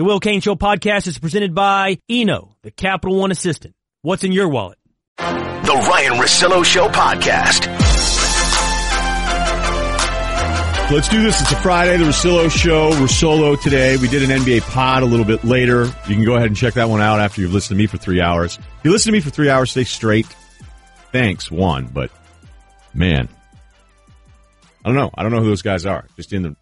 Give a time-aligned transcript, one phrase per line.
[0.00, 3.74] The Will Cain Show podcast is presented by Eno, the Capital One Assistant.
[4.00, 4.78] What's in your wallet?
[5.18, 7.66] The Ryen Russillo Show podcast.
[10.90, 11.42] Let's do this.
[11.42, 12.92] It's a Friday, the Russillo Show.
[12.92, 13.98] Russillo today.
[13.98, 15.84] We did an NBA pod a little bit later.
[15.84, 17.98] You can go ahead and check that one out after you've listened to me for
[17.98, 18.56] three hours.
[18.56, 20.24] If you listen to me for three hours, stay straight.
[21.12, 22.10] Thanks, one, but
[22.94, 23.28] man,
[24.82, 25.10] I don't know.
[25.14, 26.06] I don't know who those guys are.
[26.16, 26.56] Just in the,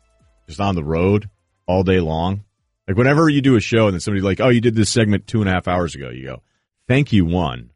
[0.48, 1.30] just on the road
[1.68, 2.43] all day long.
[2.89, 5.26] Like whenever you do a show and then somebody's like, "Oh, you did this segment
[5.26, 6.43] two and a half hours ago," you go,
[6.89, 7.71] "Thank you, one,"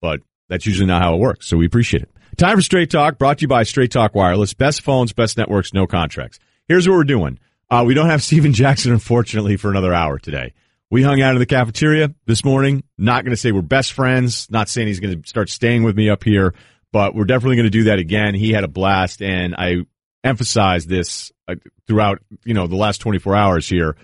[0.00, 1.48] but that's usually not how it works.
[1.48, 2.10] So we appreciate it.
[2.36, 4.54] Time for Straight Talk, brought to you by Straight Talk Wireless.
[4.54, 6.38] Best phones, best networks, no contracts.
[6.68, 7.40] Here's what we're doing.
[7.68, 10.54] Uh, we don't have Steven Jackson, unfortunately, for another hour today.
[10.88, 12.84] We hung out in the cafeteria this morning.
[12.96, 14.48] Not going to say we're best friends.
[14.50, 16.54] Not saying he's going to start staying with me up here,
[16.92, 18.34] but we're definitely going to do that again.
[18.34, 19.78] He had a blast, and I
[20.22, 21.56] emphasized this uh,
[21.88, 23.96] throughout, you know, the last 24 hours here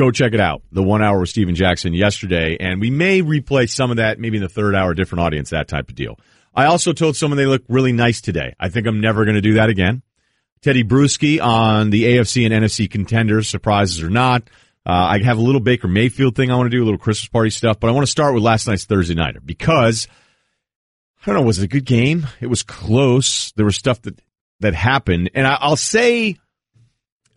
[0.00, 0.62] go check it out.
[0.72, 4.38] The one hour with Steven Jackson yesterday, and we may replay some of that maybe
[4.38, 6.18] in the third hour, different audience, that type of deal.
[6.54, 8.54] I also told someone they look really nice today.
[8.58, 10.02] I think I'm never going to do that again.
[10.62, 14.42] Tedy Bruschi on the AFC and NFC contenders, surprises or not.
[14.86, 17.28] Uh, I have a little Baker Mayfield thing I want to do, a little Christmas
[17.28, 20.08] party stuff, but I want to start with last night's Thursday nighter because
[21.22, 22.26] I don't know, was it a good game?
[22.40, 23.52] It was close.
[23.52, 24.20] There was stuff that
[24.60, 26.36] that happened, and I, I'll say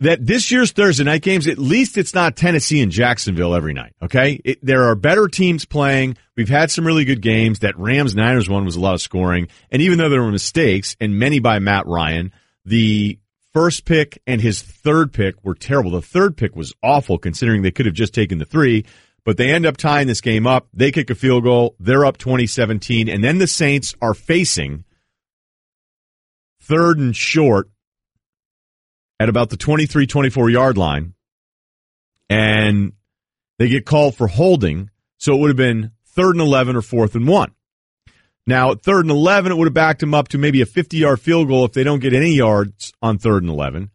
[0.00, 3.94] that this year's Thursday night games, at least it's not Tennessee and Jacksonville every night.
[4.02, 6.16] Okay, it, there are better teams playing.
[6.36, 7.60] We've had some really good games.
[7.60, 10.96] That Rams Niners one was a lot of scoring, and even though there were mistakes
[11.00, 12.32] and many by Matt Ryan,
[12.64, 13.18] the
[13.52, 15.92] first pick and his third pick were terrible.
[15.92, 18.84] The third pick was awful considering they could have just taken the three,
[19.24, 20.66] but they end up tying this game up.
[20.74, 21.76] They kick a field goal.
[21.78, 23.08] They're up 2017.
[23.08, 24.84] And then the Saints are facing
[26.60, 27.68] third and short
[29.24, 31.14] at about the 23 24 yard line.
[32.28, 32.92] And
[33.58, 34.90] they get called for holding.
[35.16, 37.52] So it would have been third and 11 or fourth and one.
[38.46, 40.98] Now, at third and 11, it would have backed them up to maybe a 50
[40.98, 43.90] yard field goal if they don't get any yards on third and 11.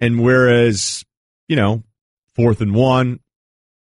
[0.00, 1.04] And whereas,
[1.48, 1.82] you know,
[2.36, 3.18] fourth and one,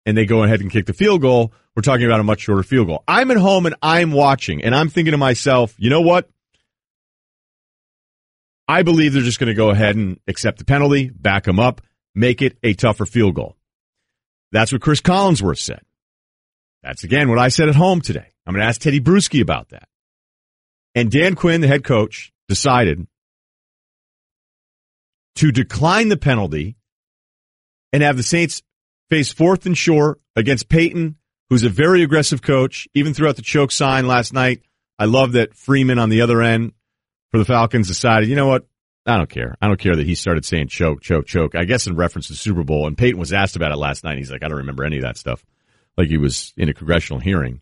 [0.04, 2.62] and they go ahead and kick the field goal, we're talking about a much shorter
[2.62, 3.04] field goal.
[3.08, 6.28] I'm at home and I'm watching, and I'm thinking to myself, you know what?
[8.66, 11.82] I believe they're just going to go ahead and accept the penalty, back them up,
[12.14, 13.56] make it a tougher field goal.
[14.52, 15.82] That's what Chris Collinsworth said.
[16.82, 18.32] That's again what I said at home today.
[18.46, 19.88] I'm going to ask Tedy Bruschi about that.
[20.94, 23.06] And Dan Quinn, the head coach, decided
[25.36, 26.76] to decline the penalty
[27.92, 28.62] and have the Saints
[29.10, 31.16] face fourth and short against Payton,
[31.50, 34.62] who's a very aggressive coach, even throughout the choke sign last night.
[34.98, 36.73] I love that Freeman on the other end
[37.34, 38.64] for the Falcons decided, you know what?
[39.04, 39.56] I don't care.
[39.60, 41.56] I don't care that he started saying choke, choke, choke.
[41.56, 42.86] I guess in reference to the Super Bowl.
[42.86, 44.18] And Payton was asked about it last night.
[44.18, 45.44] He's like, I don't remember any of that stuff.
[45.98, 47.60] Like he was in a congressional hearing.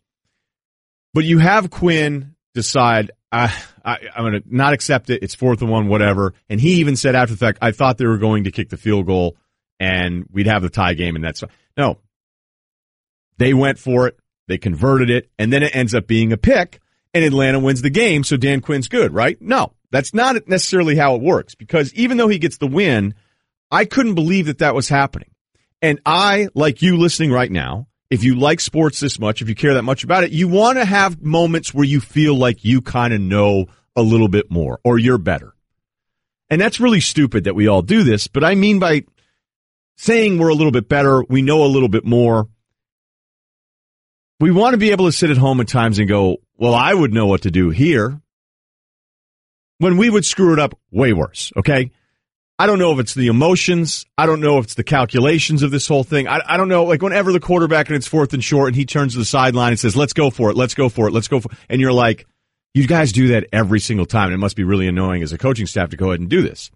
[1.15, 3.51] But you have Quinn decide, I,
[3.83, 5.23] I, I'm going to not accept it.
[5.23, 6.35] It's fourth and one, whatever.
[6.51, 8.77] And he even said after the fact, I thought they were going to kick the
[8.77, 9.37] field goal
[9.79, 11.43] and we'd have the tie game and that's
[11.75, 11.97] no.
[13.39, 14.19] They went for it.
[14.47, 16.79] They converted it and then it ends up being a pick
[17.13, 18.23] and Atlanta wins the game.
[18.23, 19.39] So Dan Quinn's good, right?
[19.41, 23.13] No, that's not necessarily how it works because even though he gets the win,
[23.71, 25.29] I couldn't believe that that was happening.
[25.81, 29.55] And I, like you listening right now, if you like sports this much, if you
[29.55, 32.81] care that much about it, you want to have moments where you feel like you
[32.81, 35.53] kind of know a little bit more or you're better.
[36.49, 39.03] And that's really stupid that we all do this, but I mean by
[39.97, 42.47] saying we're a little bit better, we know a little bit more.
[44.39, 46.93] We want to be able to sit at home at times and go, well, I
[46.93, 48.21] would know what to do here.
[49.79, 51.91] When we would screw it up way worse, okay?
[52.57, 54.05] I don't know if it's the emotions.
[54.17, 56.25] I don't know if it's the calculations of this whole thing.
[56.29, 56.85] I, I don't know.
[56.85, 59.71] Like whenever the quarterback and it's fourth and short and he turns to the sideline
[59.71, 60.55] and says, let's go for it.
[60.55, 61.11] Let's go for it.
[61.11, 61.57] Let's go for it.
[61.67, 62.27] And you're like,
[62.73, 64.27] you guys do that every single time.
[64.27, 66.41] And it must be really annoying as a coaching staff to go ahead and do
[66.41, 66.71] this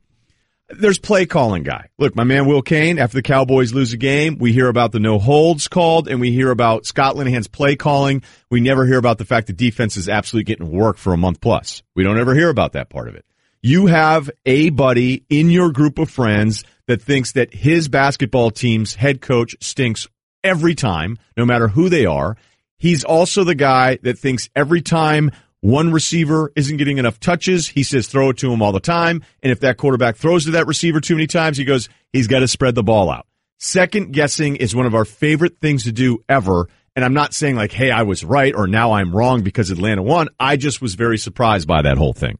[0.69, 1.89] there's play calling guy.
[1.97, 4.99] Look, my man Will Cain, after the Cowboys lose a game, we hear about the
[4.99, 8.23] no holds called and we hear about Scott Linehan's play calling.
[8.49, 11.39] We never hear about the fact that defense is absolutely getting work for a month
[11.41, 11.83] plus.
[11.95, 13.25] We don't ever hear about that part of it.
[13.61, 18.95] You have a buddy in your group of friends that thinks that his basketball team's
[18.95, 20.07] head coach stinks
[20.43, 22.37] every time, no matter who they are.
[22.77, 25.31] He's also the guy that thinks every time
[25.67, 27.67] one receiver isn't getting enough touches.
[27.67, 29.21] He says throw it to him all the time.
[29.43, 32.39] And if that quarterback throws to that receiver too many times, he goes, he's got
[32.39, 33.27] to spread the ball out.
[33.57, 36.69] Second guessing is one of our favorite things to do ever.
[36.95, 40.01] And I'm not saying like, hey, I was right or now I'm wrong because Atlanta
[40.01, 40.29] won.
[40.39, 42.37] I just was very surprised by that whole thing.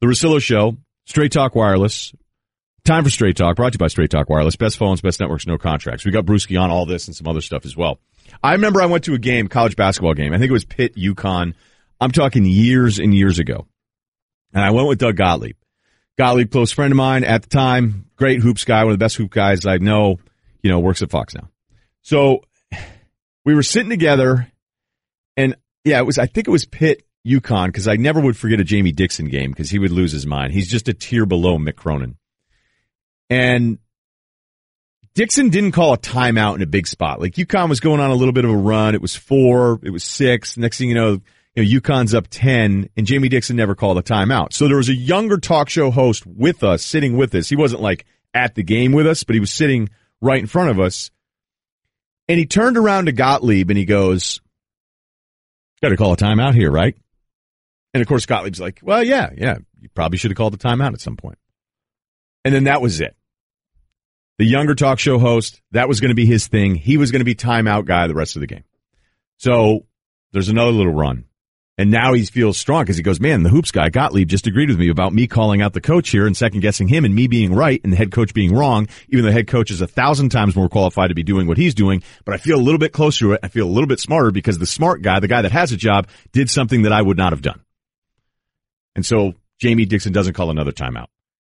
[0.00, 2.14] The Russillo Show, Straight Talk Wireless,
[2.86, 4.56] Time for Straight Talk, brought to you by Straight Talk Wireless.
[4.56, 6.06] Best phones, best networks, no contracts.
[6.06, 8.00] We got Bruschi on all this and some other stuff as well.
[8.42, 10.32] I remember I went to a game, college basketball game.
[10.32, 11.52] I think it was Pitt, UConn.
[12.00, 13.66] I'm talking years and years ago.
[14.52, 15.56] And I went with Doug Gottlieb.
[16.18, 19.16] Gottlieb, close friend of mine at the time, great hoops guy, one of the best
[19.16, 20.18] hoop guys I know,
[20.62, 21.48] you know, works at Fox now.
[22.02, 22.42] So
[23.44, 24.50] we were sitting together
[25.36, 28.60] and yeah, it was, I think it was Pitt, UConn, because I never would forget
[28.60, 30.52] a Jamie Dixon game because he would lose his mind.
[30.52, 32.16] He's just a tier below Mick Cronin.
[33.30, 33.78] And
[35.14, 37.20] Dixon didn't call a timeout in a big spot.
[37.20, 38.94] Like UConn was going on a little bit of a run.
[38.94, 40.56] It was four, it was six.
[40.56, 41.20] Next thing you know,
[41.54, 44.52] you know, UConn's up 10 and Jamie Dixon never called a timeout.
[44.52, 47.48] So there was a younger talk show host with us, sitting with us.
[47.48, 49.88] He wasn't like at the game with us, but he was sitting
[50.20, 51.10] right in front of us.
[52.28, 54.40] And he turned around to Gottlieb and he goes,
[55.82, 56.94] Got to call a timeout here, right?
[57.94, 60.92] And of course, Gottlieb's like, Well, yeah, yeah, you probably should have called the timeout
[60.92, 61.38] at some point.
[62.44, 63.16] And then that was it
[64.40, 65.60] the younger talk show host.
[65.72, 66.74] That was going to be his thing.
[66.74, 68.64] He was going to be timeout guy the rest of the game.
[69.36, 69.84] So
[70.32, 71.26] there's another little run.
[71.80, 74.68] And now he feels strong because he goes, man, the hoops guy, Gottlieb, just agreed
[74.68, 77.26] with me about me calling out the coach here and second guessing him and me
[77.26, 79.86] being right and the head coach being wrong, even though the head coach is a
[79.86, 82.02] thousand times more qualified to be doing what he's doing.
[82.26, 83.40] But I feel a little bit closer to it.
[83.42, 85.76] I feel a little bit smarter because the smart guy, the guy that has a
[85.78, 87.62] job, did something that I would not have done.
[88.94, 91.06] And so Jamie Dixon doesn't call another timeout.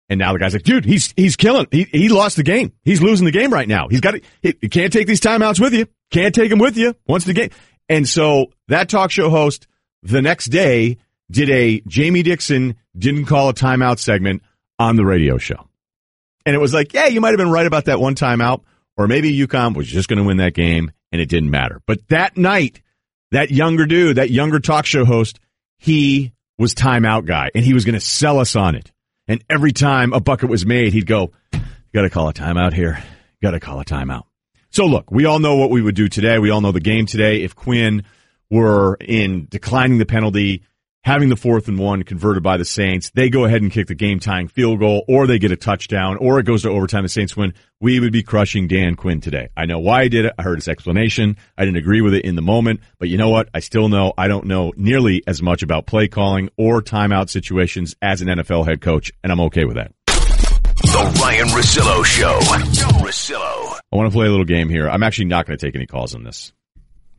[0.09, 1.65] And now the guy's like, dude, he's he's killing.
[1.71, 2.73] He he lost the game.
[2.83, 3.87] He's losing the game right now.
[3.87, 4.21] He's got to.
[4.43, 5.87] He, you can't take these timeouts with you.
[6.11, 7.49] Can't take them with you once the game.
[7.89, 9.65] And so that talk show host
[10.03, 10.97] the next day
[11.31, 14.41] did a Jamie Dixon didn't call a timeout segment
[14.77, 15.67] on the radio show.
[16.45, 18.61] And it was like, yeah, you might have been right about that one timeout,
[18.97, 21.81] or maybe UConn was just going to win that game and it didn't matter.
[21.85, 22.81] But that night,
[23.31, 25.39] that younger dude, that younger talk show host,
[25.77, 28.91] he was timeout guy and he was going to sell us on it.
[29.27, 31.31] And every time a bucket was made, he'd go,
[31.93, 33.03] got to call a timeout here.
[33.41, 34.23] Got to call a timeout.
[34.71, 36.39] So look, we all know what we would do today.
[36.39, 37.41] We all know the game today.
[37.43, 38.03] If Quinn
[38.49, 40.63] were in declining the penalty,
[41.03, 43.95] having the fourth and one converted by the Saints, they go ahead and kick the
[43.95, 47.09] game tying field goal, or they get a touchdown, or it goes to overtime, the
[47.09, 49.49] Saints win, we would be crushing Dan Quinn today.
[49.55, 50.33] I know why he did it.
[50.37, 51.37] I heard his explanation.
[51.57, 53.49] I didn't agree with it in the moment, but you know what?
[53.53, 57.95] I still know I don't know nearly as much about play calling or timeout situations
[58.01, 59.93] as an NFL head coach, and I'm okay with that.
[60.05, 62.39] The Ryen Russillo Show.
[63.03, 63.79] Russillo.
[63.91, 64.89] I want to play a little game here.
[64.89, 66.53] I'm actually not going to take any calls on this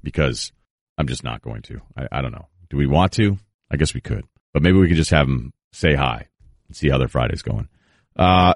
[0.03, 0.53] because
[0.99, 1.81] I'm just not going to.
[1.97, 2.49] I, I don't know.
[2.69, 3.39] Do we want to?
[3.71, 6.29] I guess we could, but maybe we could just have them say hi
[6.69, 7.69] and see how their Friday's going.
[8.17, 8.55] Uh,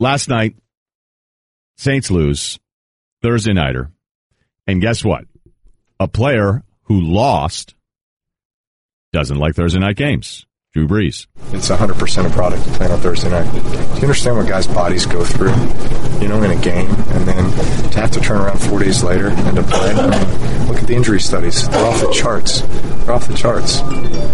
[0.00, 0.56] last night,
[1.76, 2.58] Saints lose
[3.22, 3.90] Thursday nighter,
[4.66, 5.24] and guess what?
[6.00, 7.74] A player who lost
[9.12, 10.46] doesn't like Thursday night games.
[10.72, 11.26] Drew Brees.
[11.52, 13.50] It's 100% a product of playing on Thursday night.
[13.52, 15.52] Do you understand what guys' bodies go through,
[16.22, 19.28] you know, in a game, and then to have to turn around four days later
[19.28, 19.92] and to play?
[19.92, 22.62] I mean, look at the injury studies; they're off the charts.
[22.62, 23.80] They're off the charts.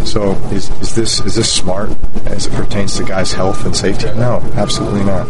[0.08, 1.90] So, is, is this is this smart
[2.26, 4.06] as it pertains to guys' health and safety?
[4.06, 5.28] No, absolutely not.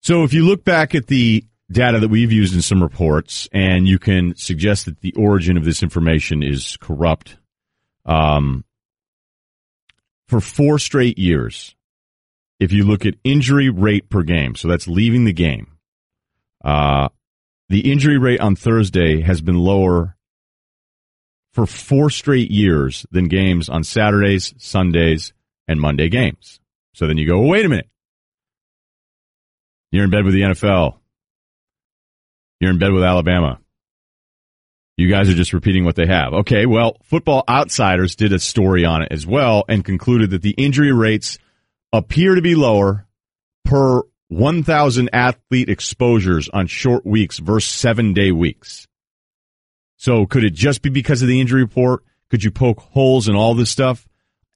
[0.00, 3.86] So, if you look back at the data that we've used in some reports, and
[3.86, 7.36] you can suggest that the origin of this information is corrupt.
[8.04, 8.64] Um,
[10.28, 11.74] for four straight years,
[12.60, 15.78] if you look at injury rate per game, so that's leaving the game,
[16.64, 17.08] uh,
[17.68, 20.16] the injury rate on Thursday has been lower
[21.52, 25.32] for four straight years than games on Saturdays, Sundays,
[25.66, 26.60] and Monday games.
[26.94, 27.88] So then you go, well, wait a minute.
[29.90, 30.98] You're in bed with the NFL.
[32.60, 33.58] You're in bed with Alabama.
[34.98, 36.32] You guys are just repeating what they have.
[36.32, 40.56] Okay, well, Football Outsiders did a story on it as well and concluded that the
[40.58, 41.38] injury rates
[41.92, 43.06] appear to be lower
[43.64, 48.88] per 1,000 athlete exposures on short weeks versus seven day weeks.
[49.98, 52.02] So could it just be because of the injury report?
[52.28, 54.04] Could you poke holes in all this stuff?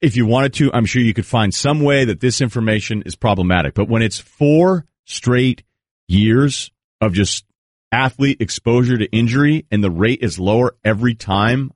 [0.01, 3.15] If you wanted to, I'm sure you could find some way that this information is
[3.15, 3.75] problematic.
[3.75, 5.63] But when it's four straight
[6.09, 7.45] years of just
[7.93, 11.71] athlete exposure to injury and the rate is lower every time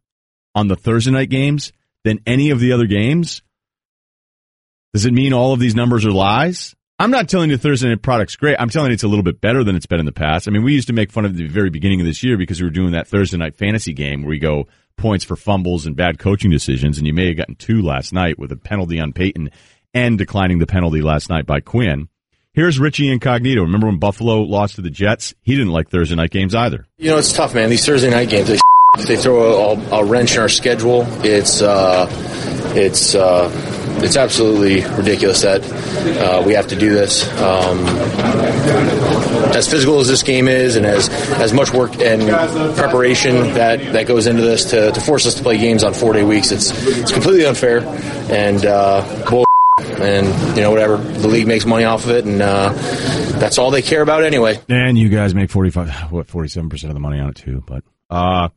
[0.55, 1.73] on the Thursday night games
[2.05, 3.43] than any of the other games,
[4.95, 6.75] does it mean all of these numbers are lies?
[6.99, 8.57] I'm not telling you Thursday night product's great.
[8.59, 10.49] I'm telling you it's a little bit better than it's been in the past.
[10.49, 12.59] I mean, we used to make fun of the very beginning of this year because
[12.59, 15.95] we were doing that Thursday night fantasy game where we go points for fumbles and
[15.95, 19.13] bad coaching decisions, and you may have gotten two last night with a penalty on
[19.13, 19.51] Payton
[19.93, 22.09] and declining the penalty last night by Quinn.
[22.57, 23.61] Here's Richie Incognito.
[23.61, 25.35] Remember when Buffalo lost to the Jets?
[25.43, 26.87] He didn't like Thursday night games either.
[26.97, 27.69] You know, it's tough, man.
[27.69, 28.57] These Thursday night games, they,
[29.07, 31.05] they throw a, a, wrench in our schedule.
[31.23, 32.09] It's, uh,
[32.75, 33.51] it's, uh,
[34.03, 35.63] it's absolutely ridiculous that
[36.19, 37.29] uh, we have to do this.
[37.43, 37.85] Um,
[39.55, 42.23] as physical as this game is, and as as much work and
[42.77, 46.15] preparation that, that goes into this to, to force us to play games on four
[46.15, 47.81] day weeks, it's it's completely unfair
[48.31, 49.46] and uh, bull.
[50.01, 52.71] And you know whatever the league makes money off of it, and uh,
[53.39, 54.61] that's all they care about anyway.
[54.69, 57.37] And you guys make forty five, what forty seven percent of the money on it
[57.37, 57.63] too.
[57.67, 58.49] But uh,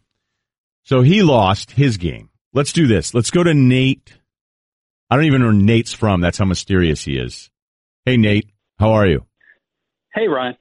[0.83, 2.29] so he lost his game.
[2.53, 3.13] Let's do this.
[3.13, 4.13] Let's go to Nate.
[5.09, 6.21] I don't even know where Nate's from.
[6.21, 7.49] That's how mysterious he is.
[8.05, 9.25] Hey Nate, how are you?
[10.13, 10.55] Hey Ryen.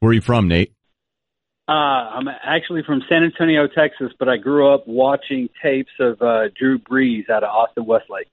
[0.00, 0.72] Where are you from, Nate?
[1.68, 6.44] Uh, I'm actually from San Antonio, Texas, but I grew up watching tapes of uh,
[6.56, 8.28] Drew Brees out of Austin Westlake.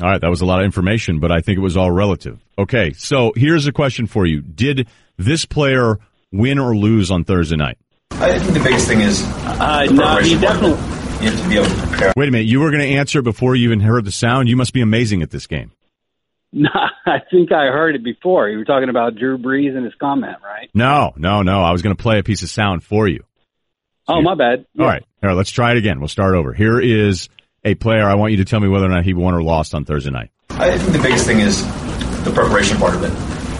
[0.00, 2.38] All right, that was a lot of information, but I think it was all relative.
[2.56, 4.86] Okay, so here's a question for you: Did
[5.16, 5.98] this player
[6.32, 7.78] win or lose on Thursday night?
[8.12, 10.78] I think the biggest thing is uh, no, he definitely.
[11.20, 12.12] You have to be able to prepare.
[12.16, 14.48] Wait a minute, you were going to answer before you even heard the sound.
[14.48, 15.72] You must be amazing at this game.
[16.50, 16.70] No,
[17.04, 18.48] I think I heard it before.
[18.48, 20.70] You were talking about Drew Brees and his comment, right?
[20.72, 21.60] No, no, no.
[21.60, 23.22] I was going to play a piece of sound for you.
[24.06, 24.64] So oh, my bad.
[24.72, 24.82] Yeah.
[24.82, 25.36] All right, all right.
[25.36, 25.98] Let's try it again.
[25.98, 26.54] We'll start over.
[26.54, 27.28] Here is
[27.64, 28.04] a player.
[28.04, 30.10] I want you to tell me whether or not he won or lost on Thursday
[30.10, 30.30] night.
[30.50, 31.62] I think the biggest thing is
[32.24, 33.10] the preparation part of it.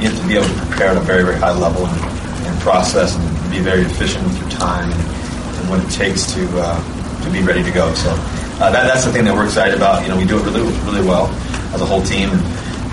[0.02, 2.60] You have to be able to prepare at a very, very high level and, and
[2.60, 7.24] process and be very efficient with your time and, and what it takes to uh,
[7.24, 7.92] to be ready to go.
[7.94, 10.02] So uh, that, that's the thing that we're excited about.
[10.02, 11.26] You know, we do it really, really well
[11.74, 12.30] as a whole team.
[12.30, 12.40] And,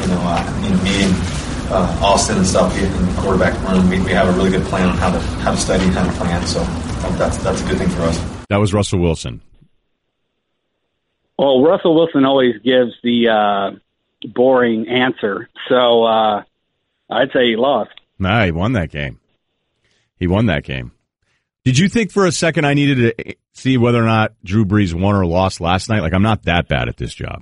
[0.02, 1.14] you know, uh, you know, meeting
[1.70, 4.90] uh, Austin and stuff in the quarterback room, we, we have a really good plan
[4.90, 6.46] on how to how to study and how to plan.
[6.46, 6.60] So
[7.18, 8.18] that's that's a good thing for us.
[8.50, 9.42] That was Russell Wilson.
[11.38, 16.44] Well, Russell Wilson always gives the uh, boring answer, so uh,
[17.10, 17.92] I'd say he lost.
[18.18, 19.20] Nah, he won that game.
[20.18, 20.92] He won that game.
[21.66, 24.94] Did you think for a second I needed to see whether or not Drew Brees
[24.94, 26.02] won or lost last night?
[26.02, 27.42] Like I'm not that bad at this job.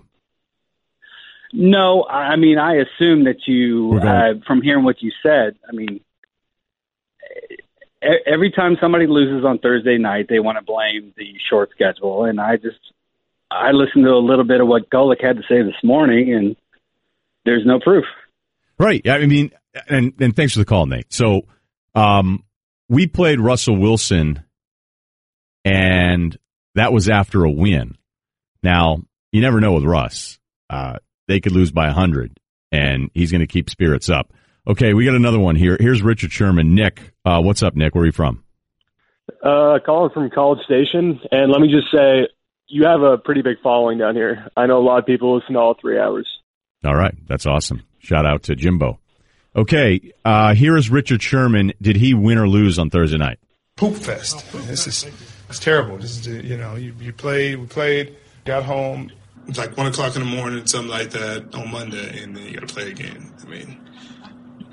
[1.52, 6.00] No, I mean I assume that you, uh, from hearing what you said, I mean
[8.26, 12.40] every time somebody loses on Thursday night, they want to blame the short schedule, and
[12.40, 12.80] I just
[13.54, 16.56] I listened to a little bit of what Golic had to say this morning, and
[17.46, 18.06] there's no proof.
[18.80, 19.08] Right.
[19.08, 19.52] I mean,
[19.88, 21.14] and and thanks for the call, Nate.
[21.14, 21.44] So,
[21.96, 22.44] um,
[22.90, 24.44] we played Russell Wilson,
[25.64, 26.38] and
[26.76, 27.98] that was after a win.
[28.62, 30.40] Now, you never know with Russ.
[30.70, 32.40] Uh, they could lose by 100,
[32.72, 34.34] and he's going to keep spirits up.
[34.68, 35.78] Okay, we got another one here.
[35.80, 36.74] Here's Richard Sherman.
[36.74, 37.96] Nick, uh, what's up, Nick?
[37.96, 38.44] Where are you from?
[39.44, 42.28] Uh, calling from College Station, and let me just say,
[42.74, 44.50] you have a pretty big following down here.
[44.58, 46.27] I know a lot of people listen to all three hours.
[46.84, 47.84] All right, that's awesome.
[48.00, 49.00] Shout out to Jimbo.
[49.56, 51.74] Okay, uh, here is Richard Sherman.
[51.82, 53.38] Did he win or lose on Thursday night?
[53.75, 54.51] Poop fest.
[54.68, 55.06] This is
[55.50, 55.98] it's terrible.
[55.98, 58.15] This is you know you, you played we played
[58.46, 59.12] got home
[59.48, 62.53] it's like one o'clock in the morning something like that on Monday and then you
[62.53, 63.32] got to play again.
[63.42, 63.89] I mean,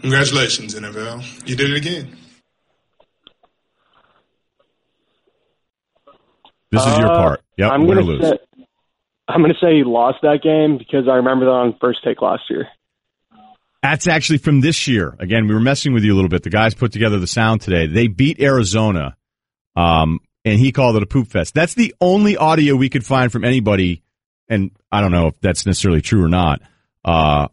[0.01, 2.17] congratulations NFL, you did it again.
[6.71, 7.41] This is your uh, part.
[7.57, 8.29] Yep, I'm win gonna or lose.
[8.29, 8.39] Say,
[9.31, 12.21] I'm going to say he lost that game because I remember that on first take
[12.21, 12.69] last year.
[13.83, 15.17] That's actually from this year.
[15.19, 16.43] Again, we were messing with you a little bit.
[16.43, 17.87] The guys put together the sound today.
[17.87, 19.17] They beat Arizona,
[19.75, 21.55] um, and he called it a poop fest.
[21.55, 24.03] That's the only audio we could find from anybody,
[24.49, 26.61] and I don't know if that's necessarily true or not,
[27.05, 27.49] uh,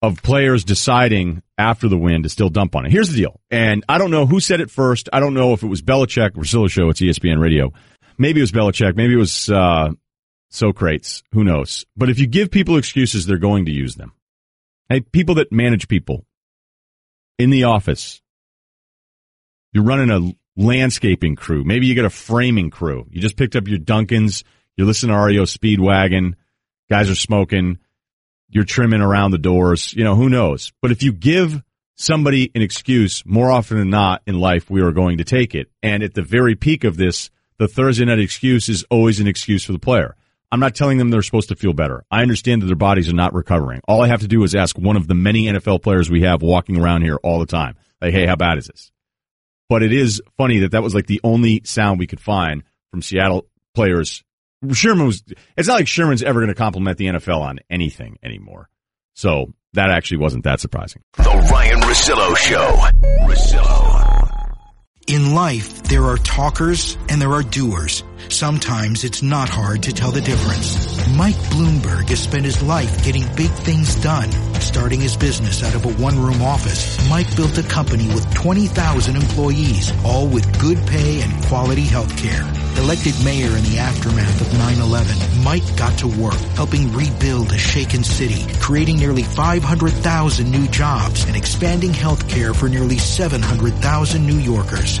[0.00, 2.92] of players deciding after the win to still dump on it.
[2.92, 5.08] Here's the deal, and I don't know who said it first.
[5.12, 6.88] I don't know if it was Belichick or Show.
[6.88, 7.72] It's ESPN Radio.
[8.22, 8.94] Maybe it was Belichick.
[8.94, 9.90] Maybe it was uh,
[10.48, 11.24] Socrates.
[11.32, 11.84] Who knows?
[11.96, 14.12] But if you give people excuses, they're going to use them.
[14.88, 16.24] Hey, people that manage people
[17.36, 18.22] in the office,
[19.72, 21.64] you're running a landscaping crew.
[21.64, 23.08] Maybe you got a framing crew.
[23.10, 24.44] You just picked up your Dunkin's.
[24.76, 26.34] You're listening to REO Speedwagon.
[26.88, 27.80] Guys are smoking.
[28.48, 29.92] You're trimming around the doors.
[29.94, 30.72] You know, who knows?
[30.80, 31.60] But if you give
[31.96, 35.72] somebody an excuse, more often than not in life, we are going to take it.
[35.82, 37.28] And at the very peak of this,
[37.62, 40.16] the Thursday night excuse is always an excuse for the player.
[40.50, 42.04] I'm not telling them they're supposed to feel better.
[42.10, 43.80] I understand that their bodies are not recovering.
[43.86, 46.42] All I have to do is ask one of the many NFL players we have
[46.42, 47.76] walking around here all the time.
[48.00, 48.90] Like, hey, how bad is this?
[49.68, 53.00] But it is funny that that was like the only sound we could find from
[53.00, 54.24] Seattle players.
[54.72, 55.22] Sherman was,
[55.56, 58.68] it's not like Sherman's ever going to compliment the NFL on anything anymore.
[59.14, 61.02] So that actually wasn't that surprising.
[61.16, 62.76] The Ryen Russillo Show.
[63.24, 63.91] Russillo.
[65.08, 68.04] In life, there are talkers and there are doers.
[68.28, 71.08] Sometimes it's not hard to tell the difference.
[71.16, 74.30] Mike Bloomberg has spent his life getting big things done
[74.62, 79.92] starting his business out of a one-room office, Mike built a company with 20,000 employees,
[80.04, 82.42] all with good pay and quality health care.
[82.78, 88.02] Elected mayor in the aftermath of 9-11, Mike got to work helping rebuild a shaken
[88.02, 95.00] city, creating nearly 500,000 new jobs and expanding health care for nearly 700,000 New Yorkers.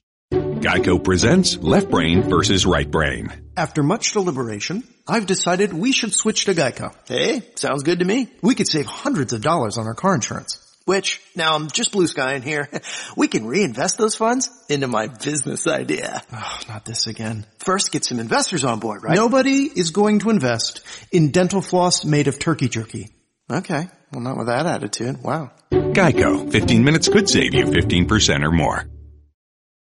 [0.61, 3.31] Geico presents Left Brain versus Right Brain.
[3.57, 6.93] After much deliberation, I've decided we should switch to Geico.
[7.07, 8.27] Hey, sounds good to me.
[8.43, 10.59] We could save hundreds of dollars on our car insurance.
[10.85, 12.69] Which, now I'm just blue sky in here.
[13.17, 16.21] We can reinvest those funds into my business idea.
[16.31, 17.47] Oh, not this again.
[17.57, 19.15] First, get some investors on board, right?
[19.15, 23.09] Nobody is going to invest in dental floss made of turkey jerky.
[23.51, 23.87] Okay.
[24.11, 25.23] Well, not with that attitude.
[25.23, 25.53] Wow.
[25.71, 26.51] Geico.
[26.51, 28.85] 15 minutes could save you 15% or more.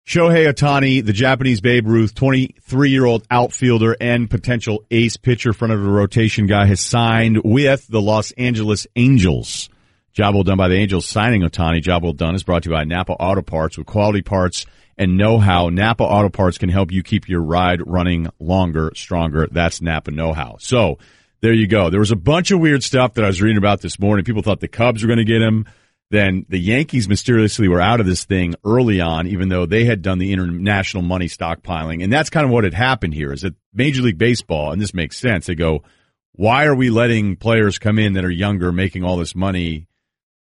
[0.05, 5.73] Shohei Ohtani, the Japanese Babe Ruth, 23 year old outfielder and potential ace pitcher, front
[5.73, 9.69] of the rotation guy, has signed with the Los Angeles Angels.
[10.11, 11.81] Job well done by the Angels signing Ohtani.
[11.81, 14.65] Job well done is brought to you by Napa Auto Parts with quality parts
[14.97, 15.69] and know-how.
[15.69, 19.47] Napa Auto Parts can help you keep your ride running longer, stronger.
[19.49, 20.57] That's Napa know-how.
[20.59, 20.97] So
[21.39, 21.89] there you go.
[21.89, 24.25] There was a bunch of weird stuff that I was reading about this morning.
[24.25, 25.65] People thought the Cubs were going to get him.
[26.11, 30.01] Then the Yankees mysteriously were out of this thing early on, even though they had
[30.01, 32.03] done the international money stockpiling.
[32.03, 34.93] And that's kind of what had happened here is that Major League Baseball, and this
[34.93, 35.45] makes sense.
[35.45, 35.83] They go,
[36.33, 39.87] why are we letting players come in that are younger making all this money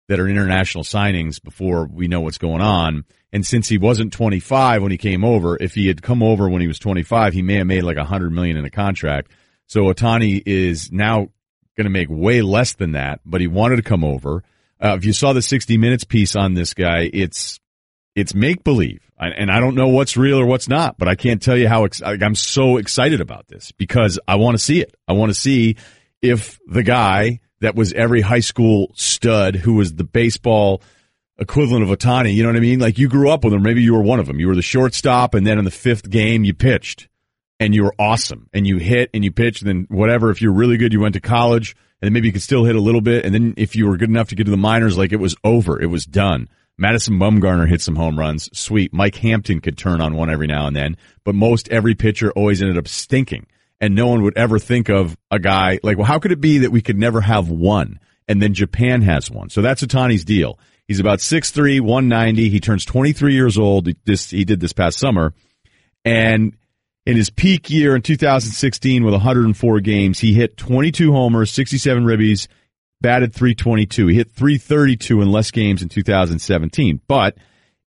[0.09, 3.05] that are international signings before we know what's going on?
[3.31, 6.59] And since he wasn't 25 when he came over, if he had come over when
[6.59, 9.31] he was 25, he may have made like a hundred million in a contract.
[9.67, 11.29] So Ohtani is now
[11.77, 14.43] going to make way less than that, but he wanted to come over.
[14.81, 17.59] Uh, if you saw the 60 Minutes piece on this guy, it's
[18.15, 20.97] it's make believe, and I don't know what's real or what's not.
[20.97, 24.57] But I can't tell you how ex- I'm so excited about this because I want
[24.57, 24.93] to see it.
[25.07, 25.77] I want to see
[26.21, 30.81] if the guy that was every high school stud who was the baseball
[31.37, 32.79] equivalent of Ohtani, you know what I mean?
[32.79, 33.63] Like you grew up with him.
[33.63, 34.39] Maybe you were one of them.
[34.39, 37.07] You were the shortstop, and then in the fifth game you pitched,
[37.59, 40.31] and you were awesome, and you hit and you pitched, and then whatever.
[40.31, 42.75] If you're really good, you went to college and then maybe you could still hit
[42.75, 43.25] a little bit.
[43.25, 45.35] And then if you were good enough to get to the minors, like it was
[45.43, 46.49] over, it was done.
[46.77, 48.49] Madison Bumgarner hit some home runs.
[48.57, 48.91] Sweet.
[48.91, 52.61] Mike Hampton could turn on one every now and then, but most every pitcher always
[52.61, 53.45] ended up stinking.
[53.79, 56.59] And no one would ever think of a guy like, well, how could it be
[56.59, 57.99] that we could never have one?
[58.27, 59.49] And then Japan has one.
[59.49, 60.59] So that's Ohtani's deal.
[60.87, 62.49] He's about 6'3", 190.
[62.49, 63.89] He turns 23 years old.
[64.05, 65.33] This, he did this past summer.
[66.03, 66.55] And
[67.05, 72.47] in his peak year in 2016 with 104 games, he hit 22 homers, 67 ribbies,
[73.01, 74.07] batted 322.
[74.07, 77.01] He hit 332 in less games in 2017.
[77.07, 77.37] But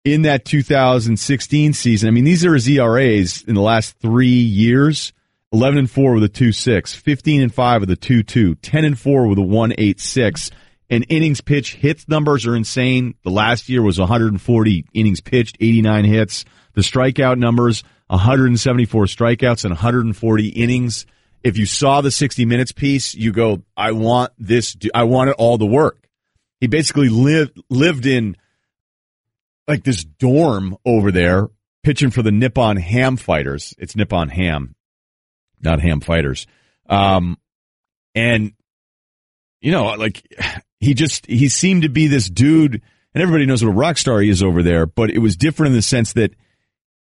[0.03, 5.13] in that 2016 season, I mean, these are his ERAs in the last three years.
[5.53, 9.27] 11 and 4 with a 2-6, 15 and 5 with a 2-2, 10 and 4
[9.27, 10.51] with a 1-8-6.
[10.89, 13.13] And innings pitch hits numbers are insane.
[13.23, 16.45] The last year was 140 innings pitched, 89 hits.
[16.73, 21.07] The strikeout numbers 174 strikeouts and 140 innings.
[21.43, 25.35] If you saw the 60 minutes piece, you go, I want this, I want it
[25.39, 26.07] all to work.
[26.61, 28.37] He basically lived, lived in
[29.67, 31.49] like this dorm over there
[31.81, 33.73] pitching for the Nippon Ham Fighters.
[33.79, 34.75] It's Nippon Ham,
[35.59, 36.45] not Ham Fighters.
[36.87, 37.39] Um,
[38.13, 38.53] and
[39.59, 40.23] you know, like
[40.79, 42.83] he just, he seemed to be this dude
[43.15, 45.71] and everybody knows what a rock star he is over there, but it was different
[45.71, 46.35] in the sense that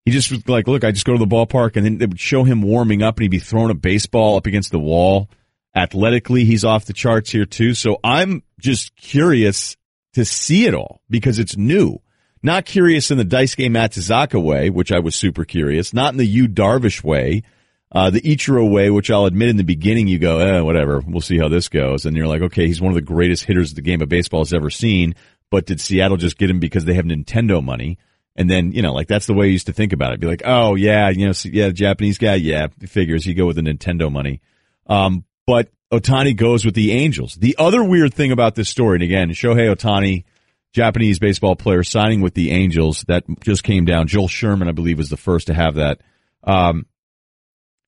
[0.07, 2.17] he just was like, look, I just go to the ballpark and then they would
[2.17, 5.29] show him warming up and he'd be throwing a baseball up against the wall.
[5.75, 7.73] Athletically, he's off the charts here too.
[7.73, 9.75] So I'm just curious
[10.13, 11.99] to see it all because it's new.
[12.41, 15.93] Not curious in the Daisuke Matsuzaka way, which I was super curious.
[15.93, 17.43] Not in the Yu Darvish way.
[17.91, 21.19] Uh, the Ichiro way, which I'll admit in the beginning, you go, eh, whatever, we'll
[21.19, 22.05] see how this goes.
[22.05, 24.53] And you're like, okay, he's one of the greatest hitters the game of baseball has
[24.53, 25.15] ever seen.
[25.51, 27.97] But did Seattle just get him because they have Nintendo money?
[28.37, 30.19] And then, you know, like that's the way I used to think about it.
[30.19, 33.63] Be like, oh yeah, you know, yeah, Japanese guy, yeah, figures you go with the
[33.63, 34.41] Nintendo money.
[34.85, 37.35] Um, but Ohtani goes with the Angels.
[37.35, 40.25] The other weird thing about this story, and again, Shohei Ohtani,
[40.73, 44.07] Japanese baseball player signing with the Angels, that just came down.
[44.07, 46.01] Joel Sherman, I believe, was the first to have that.
[46.43, 46.85] Um,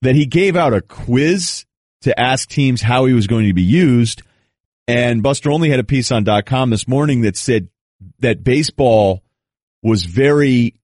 [0.02, 1.66] that he gave out a quiz
[2.02, 4.24] to ask teams how he was going to be used.
[4.88, 7.68] And Buster Olney had a piece on dot .com this morning that said
[8.20, 9.22] that baseball
[9.82, 10.76] was very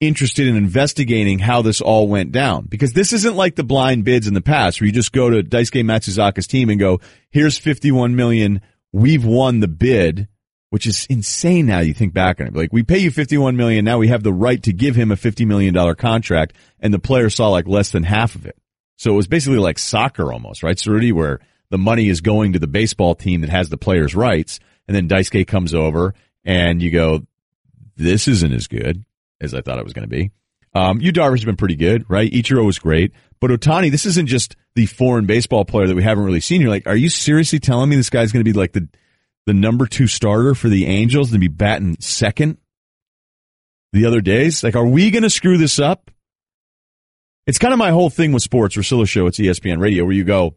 [0.00, 4.26] interested in investigating how this all went down because this isn't like the blind bids
[4.26, 8.16] in the past where you just go to Daisuke Matsuzaka's team and go, here's 51
[8.16, 8.60] million.
[8.92, 10.28] We've won the bid,
[10.70, 11.80] which is insane now.
[11.80, 12.56] You think back on it.
[12.56, 13.84] Like we pay you 51 million.
[13.84, 17.30] Now we have the right to give him a $50 million contract and the player
[17.30, 18.56] saw like less than half of it.
[18.96, 20.76] So it was basically like soccer almost, right?
[20.76, 24.60] Cerruti, where the money is going to the baseball team that has the players' rights.
[24.86, 27.26] And then Daisuke comes over and you go,
[27.96, 29.04] this isn't as good
[29.40, 30.30] as I thought it was going to be.
[30.74, 32.30] Um, Yu Darvish has been pretty good, right?
[32.30, 36.24] Ichiro was great, but Ohtani, this isn't just the foreign baseball player that we haven't
[36.24, 36.60] really seen.
[36.60, 38.88] You're like, are you seriously telling me this guy's going to be like the
[39.46, 42.58] the number two starter for the Angels and be batting second
[43.92, 44.64] the other days?
[44.64, 46.10] Like, are we going to screw this up?
[47.46, 48.76] It's kind of my whole thing with sports.
[48.76, 50.56] Russillo Show, it's ESPN Radio, where you go,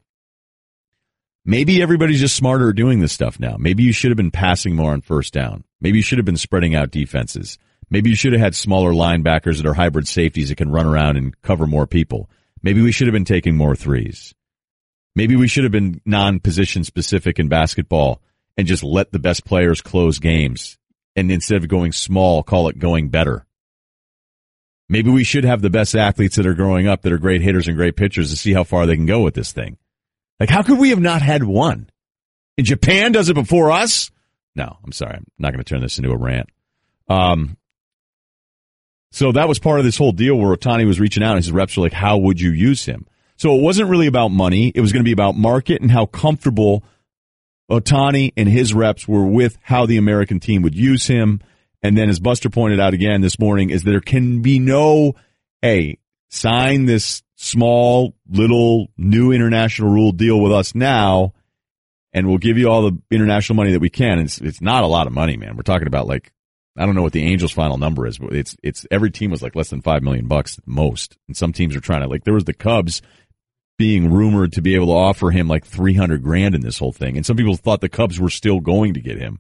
[1.45, 3.57] maybe everybody's just smarter doing this stuff now.
[3.59, 5.65] Maybe you should have been passing more on first down.
[5.79, 7.57] Maybe you should have been spreading out defenses.
[7.89, 11.17] Maybe you should have had smaller linebackers that are hybrid safeties that can run around
[11.17, 12.29] and cover more people.
[12.61, 14.33] Maybe we should have been taking more threes.
[15.15, 18.21] Maybe we should have been non-position specific in basketball
[18.57, 20.77] and just let the best players close games.
[21.15, 23.45] And instead of going small, call it going better.
[24.89, 27.67] Maybe we should have the best athletes that are growing up that are great hitters
[27.67, 29.77] and great pitchers to see how far they can go with this thing.
[30.39, 31.89] Like, how could we have not had one?
[32.57, 34.11] And Japan does it before us?
[34.57, 35.13] No, I'm sorry.
[35.13, 36.49] I'm not going to turn this into a rant.
[37.07, 37.57] Um,
[39.11, 41.51] so that was part of this whole deal where Ohtani was reaching out and his
[41.51, 43.05] reps were like, how would you use him?
[43.37, 44.71] So it wasn't really about money.
[44.73, 46.83] It was going to be about market and how comfortable
[47.69, 51.39] Ohtani and his reps were with how the American team would use him.
[51.83, 55.13] And then as Buster pointed out again this morning is there can be no,
[55.61, 61.33] hey, sign this small little new international rule deal with us now
[62.17, 64.17] and we'll give you all the international money that we can.
[64.19, 65.55] It's, it's not a lot of money, man.
[65.55, 66.33] We're talking about like
[66.75, 69.43] I don't know what the Angels' final number is, but it's it's every team was
[69.43, 72.33] like less than five million bucks most, and some teams are trying to like there
[72.33, 73.01] was the Cubs
[73.77, 76.91] being rumored to be able to offer him like three hundred grand in this whole
[76.91, 79.39] thing, and some people thought the Cubs were still going to get him,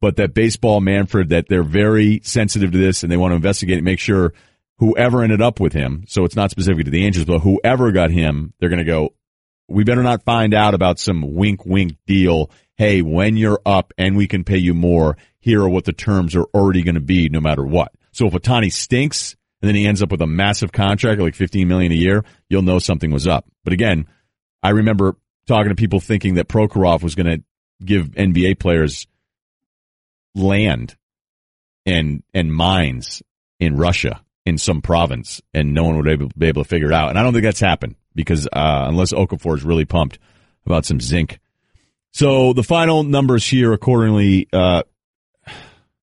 [0.00, 3.76] but that baseball Manfred that they're very sensitive to this and they want to investigate
[3.76, 4.32] and make sure
[4.78, 8.10] whoever ended up with him, so it's not specific to the Angels, but whoever got
[8.10, 9.14] him, they're going to go.
[9.68, 12.50] We better not find out about some wink wink deal.
[12.76, 16.34] Hey, when you're up and we can pay you more, here are what the terms
[16.34, 17.92] are already going to be no matter what.
[18.12, 21.66] So if Ohtani stinks and then he ends up with a massive contract like 15
[21.66, 23.46] million a year, you'll know something was up.
[23.62, 24.06] But again,
[24.62, 27.44] I remember talking to people thinking that Prokhorov was going to
[27.84, 29.06] give NBA players
[30.34, 30.96] land
[31.86, 33.22] and and mines
[33.60, 36.04] in Russia in some province, and no one would
[36.38, 37.10] be able, to figure it out.
[37.10, 40.18] And I don't think that's happened because uh, unless Okafor is really pumped
[40.66, 41.40] about some zinc.
[42.12, 44.48] So the final numbers here accordingly.
[44.52, 44.82] Uh,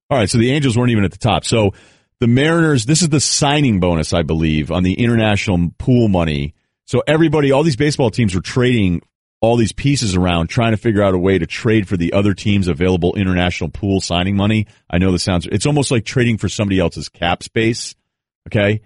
[0.10, 1.46] all right, so the Angels weren't even at the top.
[1.46, 1.74] So
[2.20, 6.54] the Mariners, this is the signing bonus, I believe, on the international pool money.
[6.86, 9.02] So everybody, all these baseball teams were trading
[9.40, 12.34] all these pieces around, trying to figure out a way to trade for the other
[12.34, 14.68] team's available international pool signing money.
[14.90, 17.96] I know this sounds, it's almost like trading for somebody else's cap space.
[18.48, 18.82] Okay.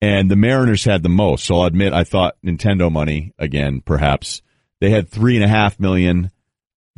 [0.00, 1.44] And the Mariners had the most.
[1.44, 4.42] So I'll admit, I thought Nintendo money again, perhaps.
[4.80, 6.30] They had three and a half million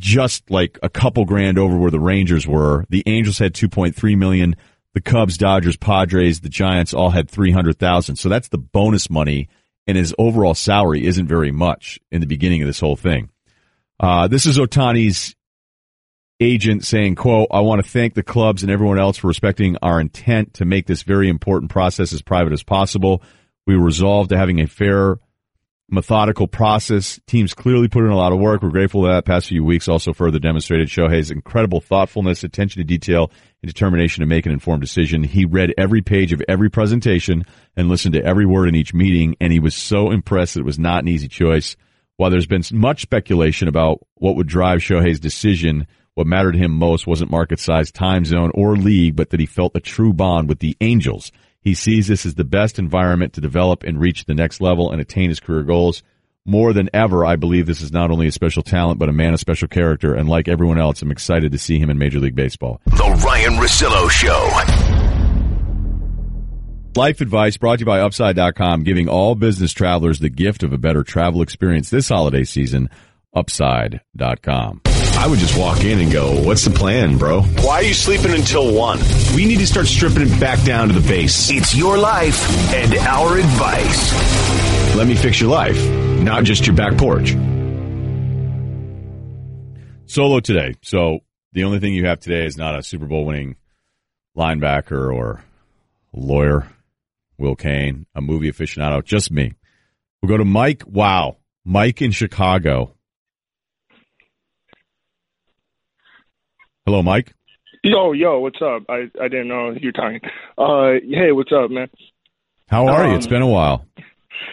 [0.01, 2.85] just like a couple grand over where the Rangers were.
[2.88, 4.57] The Angels had 2.3 million.
[4.94, 8.16] The Cubs, Dodgers, Padres, the Giants all had 300,000.
[8.16, 9.49] So that's the bonus money
[9.88, 13.31] and his overall salary isn't very much in the beginning of this whole thing.
[13.99, 15.35] Uh, this is Ohtani's
[16.40, 20.01] agent saying, quote, I want to thank the clubs and everyone else for respecting our
[20.01, 23.22] intent to make this very important process as private as possible.
[23.66, 25.18] We resolved to having a fair
[25.90, 27.18] methodical process.
[27.27, 28.62] Teams clearly put in a lot of work.
[28.62, 33.31] We're grateful that past few weeks also further demonstrated Shohei's incredible thoughtfulness, attention to detail,
[33.62, 35.24] and determination to make an informed decision.
[35.24, 37.44] He read every page of every presentation
[37.77, 40.66] and listened to every word in each meeting, and he was so impressed that it
[40.66, 41.77] was not an easy choice.
[42.16, 45.87] While there's been much speculation about what would drive Shohei's decision,
[46.18, 49.46] what mattered to him most wasn't market size, time zone, or league, but that he
[49.46, 53.40] felt a true bond with the Angels– he sees this as the best environment to
[53.40, 56.02] develop and reach the next level and attain his career goals.
[56.44, 59.35] More than ever, I believe this is not only a special talent, but a man
[59.35, 60.14] of special character.
[60.14, 62.81] And like everyone else, I'm excited to see him in Major League Baseball.
[62.87, 64.50] The Ryen Russillo Show.
[66.98, 70.78] Life advice brought to you by Upside.com, giving all business travelers the gift of a
[70.78, 72.88] better travel experience this holiday season.
[73.35, 74.81] Upside.com.
[75.18, 77.42] I would just walk in and go, What's the plan, bro?
[77.42, 79.00] Why are you sleeping until one?
[79.35, 81.50] We need to start stripping it back down to the base.
[81.50, 84.94] It's your life and our advice.
[84.94, 85.76] Let me fix your life,
[86.20, 87.31] not just your back porch.
[90.07, 90.76] Solo today.
[90.83, 91.18] So
[91.52, 93.57] the only thing you have today is not a Super Bowl winning
[94.37, 95.42] linebacker or
[96.12, 96.68] lawyer,
[97.38, 99.52] Will Cain, a movie aficionado, just me.
[100.22, 100.85] We'll go to Mike.
[100.87, 101.38] Wow.
[101.64, 102.94] Mike in Chicago.
[106.88, 107.35] Hello, Mike.
[107.85, 108.85] Yo, yo, what's up?
[108.88, 110.20] I I didn't know you were talking.
[110.57, 111.90] Uh, hey, what's up, man?
[112.66, 113.11] How are you?
[113.11, 113.85] Um, It's been a while.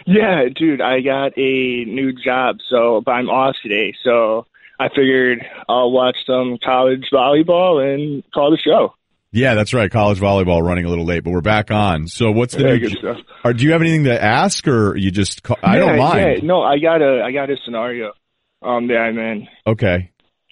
[0.04, 4.44] Yeah, dude, I got a new job, so but I'm off today, so
[4.78, 8.92] I figured I'll watch some college volleyball and call the show.
[9.32, 9.90] Yeah, that's right.
[9.90, 12.08] College volleyball running a little late, but we're back on.
[12.08, 13.14] So what's the Yeah, new?
[13.46, 15.42] Or do you have anything to ask, or you just?
[15.42, 16.42] Call, I don't mind.
[16.42, 18.12] Yeah, no, I got a I got a scenario
[18.60, 19.48] um that I'm in.
[19.66, 20.10] Okay,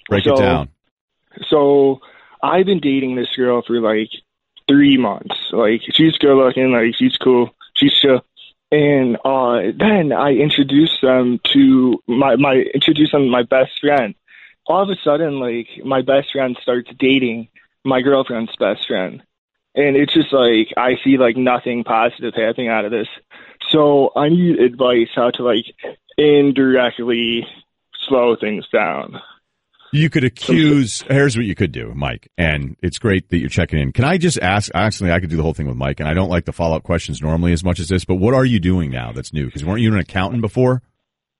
[0.09, 0.69] break So- it down.
[1.47, 2.01] So
[2.41, 4.09] I've been dating this girl for like
[4.67, 5.35] three months.
[5.51, 8.21] Like she's good looking, like she's cool, she's chill.
[8.71, 14.15] And uh then I introduced them to my my introduced them to my best friend.
[14.67, 17.49] All of a sudden, like my best friend starts dating
[17.83, 19.21] my girlfriend's best friend.
[19.75, 23.07] And it's just like I see like nothing positive happening out of this.
[23.69, 25.65] So I need advice how to like
[26.17, 27.47] indirectly
[28.07, 29.21] slow things down.
[29.95, 31.03] You could accuse.
[31.03, 33.93] Here's what you could do, Mike, and it's great that you're checking in.
[33.93, 34.69] Can I just ask?
[34.75, 36.75] Actually, I could do the whole thing with Mike, and I don't like the follow
[36.75, 38.03] up questions normally as much as this.
[38.03, 39.45] But what are you doing now that's new?
[39.45, 40.81] Because weren't you an accountant before?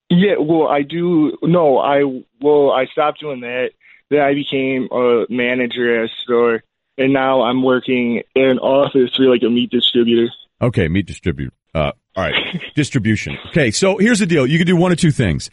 [0.09, 1.37] Yeah, well, I do.
[1.41, 2.03] No, I
[2.39, 3.71] well, I stopped doing that.
[4.09, 6.63] Then I became a manager at a store,
[6.97, 10.29] and now I'm working in an office for like a meat distributor.
[10.61, 11.51] Okay, meat distributor.
[11.73, 13.37] Uh, all right, distribution.
[13.49, 14.47] Okay, so here's the deal.
[14.47, 15.49] You could do one of two things.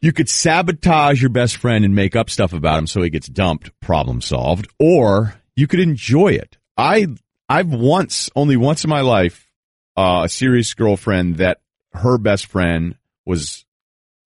[0.00, 3.28] You could sabotage your best friend and make up stuff about him so he gets
[3.28, 3.78] dumped.
[3.80, 4.68] Problem solved.
[4.78, 6.58] Or you could enjoy it.
[6.76, 7.08] I
[7.48, 9.50] I've once, only once in my life,
[9.96, 11.60] uh, a serious girlfriend that
[11.92, 13.64] her best friend was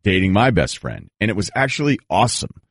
[0.02, 2.62] dating my best friend, and it was actually awesome.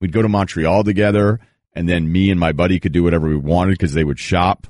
[0.00, 1.40] We'd go to Montreal together,
[1.72, 4.66] and then me and my buddy could do whatever we wanted because they would shop.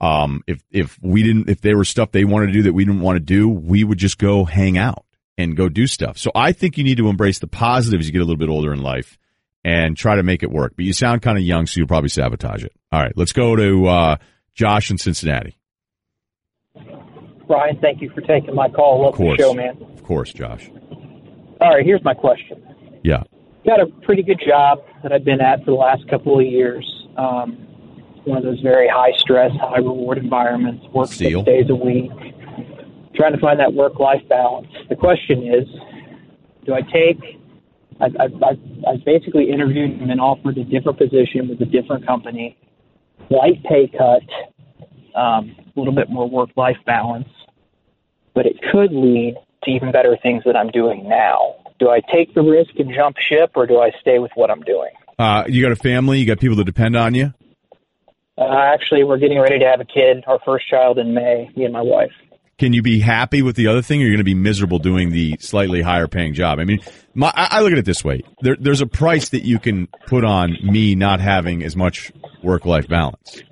[0.00, 2.84] Um, if if we didn't, if there were stuff they wanted to do that we
[2.84, 5.06] didn't want to do, we would just go hang out
[5.38, 6.18] and go do stuff.
[6.18, 8.48] So I think you need to embrace the positives as you get a little bit
[8.48, 9.18] older in life
[9.64, 10.74] and try to make it work.
[10.76, 12.72] But you sound kind of young, so you'll probably sabotage it.
[12.90, 14.16] All right, let's go to uh,
[14.54, 15.56] Josh in Cincinnati.
[17.46, 19.02] Brian, thank you for taking my call.
[19.02, 19.76] Love Of course, the show, man.
[19.94, 20.70] Of course, Josh.
[21.60, 22.62] All right, here's my question.
[23.02, 23.22] Yeah.
[23.64, 26.84] Got a pretty good job that I've been at for the last couple of years.
[27.16, 27.68] Um,
[28.24, 30.84] one of those very high stress, high reward environments.
[30.92, 31.44] Work Seal.
[31.44, 32.10] six days a week.
[33.14, 34.68] Trying to find that work life balance.
[34.88, 35.68] The question is,
[36.64, 37.40] do I take?
[38.00, 42.56] I've, I've, I've, basically interviewed and been offered a different position with a different company,
[43.28, 44.22] slight pay cut,
[45.18, 47.28] um, a little bit more work life balance,
[48.34, 51.56] but it could lead to even better things that I'm doing now.
[51.78, 54.62] Do I take the risk and jump ship, or do I stay with what I'm
[54.62, 54.90] doing?
[55.18, 57.32] Uh, you got a family, you got people that depend on you.
[58.38, 61.64] Uh, actually, we're getting ready to have a kid, our first child in May, me
[61.64, 62.12] and my wife.
[62.62, 65.10] Can you be happy with the other thing, or you're going to be miserable doing
[65.10, 66.60] the slightly higher paying job?
[66.60, 66.78] I mean,
[67.12, 70.22] my, I look at it this way: there, there's a price that you can put
[70.22, 73.42] on me not having as much work life balance,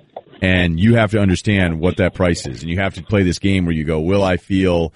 [0.41, 3.37] and you have to understand what that price is, and you have to play this
[3.37, 4.93] game where you go, will I feel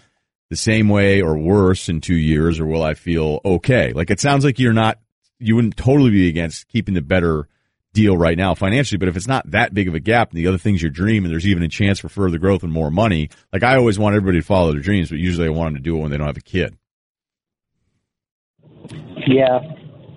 [0.49, 3.91] the same way or worse in two years, or will I feel okay?
[3.91, 4.97] Like it sounds like you're not,
[5.39, 7.49] you wouldn't totally be against keeping the better
[7.95, 10.45] deal right now financially, but if it's not that big of a gap and the
[10.45, 13.29] other things your dream and there's even a chance for further growth and more money,
[13.51, 15.89] like I always want everybody to follow their dreams, but usually I want them to
[15.89, 16.77] do it when they don't have a kid.
[19.25, 19.60] Yeah.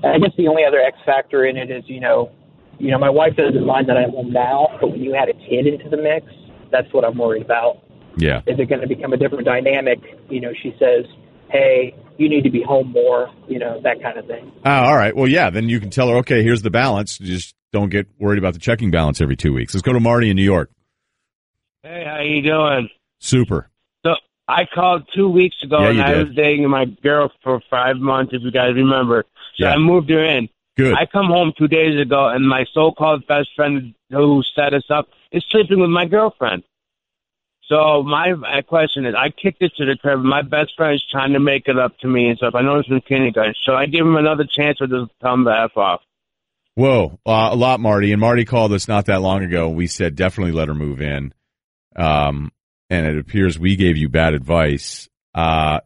[0.04, 2.30] I guess the only other X factor in it is, you know,
[2.78, 5.34] you know, my wife doesn't mind that I'm home now, but when you add a
[5.34, 6.26] kid into the mix,
[6.70, 7.78] that's what I'm worried about.
[8.16, 8.42] Yeah.
[8.46, 9.98] Is it going to become a different dynamic?
[10.28, 11.04] You know, she says,
[11.50, 14.50] "Hey, you need to be home more," you know, that kind of thing.
[14.64, 15.14] Oh, all right.
[15.16, 17.18] Well, yeah, then you can tell her, okay, here's the balance.
[17.20, 19.74] You Just don't get worried about the checking balance every two weeks.
[19.74, 20.70] Let's go to Marty in New York.
[21.82, 22.88] Hey, how you doing?
[23.20, 23.70] Super.
[24.04, 24.14] So
[24.48, 26.26] I called two weeks ago, Yeah, and you I did.
[26.28, 28.32] was dating my girl for five months.
[28.34, 29.24] If you guys remember,
[29.56, 29.74] so Yeah.
[29.74, 30.48] I moved her in.
[30.76, 30.94] Good.
[30.94, 35.08] I come home two days ago, and my so-called best friend who set us up
[35.32, 36.62] is sleeping with my girlfriend.
[37.68, 40.22] So my, my question is, I kicked it to the curb.
[40.22, 42.54] My best friend is trying to make it up to me and stuff.
[42.54, 43.54] I know it's from kindergarten.
[43.62, 46.00] Should I give him another chance or just tell him to f off?
[46.76, 48.12] Whoa, uh, a lot, Marty.
[48.12, 49.68] And Marty called us not that long ago.
[49.68, 51.34] We said definitely let her move in.
[51.94, 52.52] Um,
[52.88, 55.08] and it appears we gave you bad advice.
[55.34, 55.80] Uh,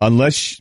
[0.00, 0.60] unless,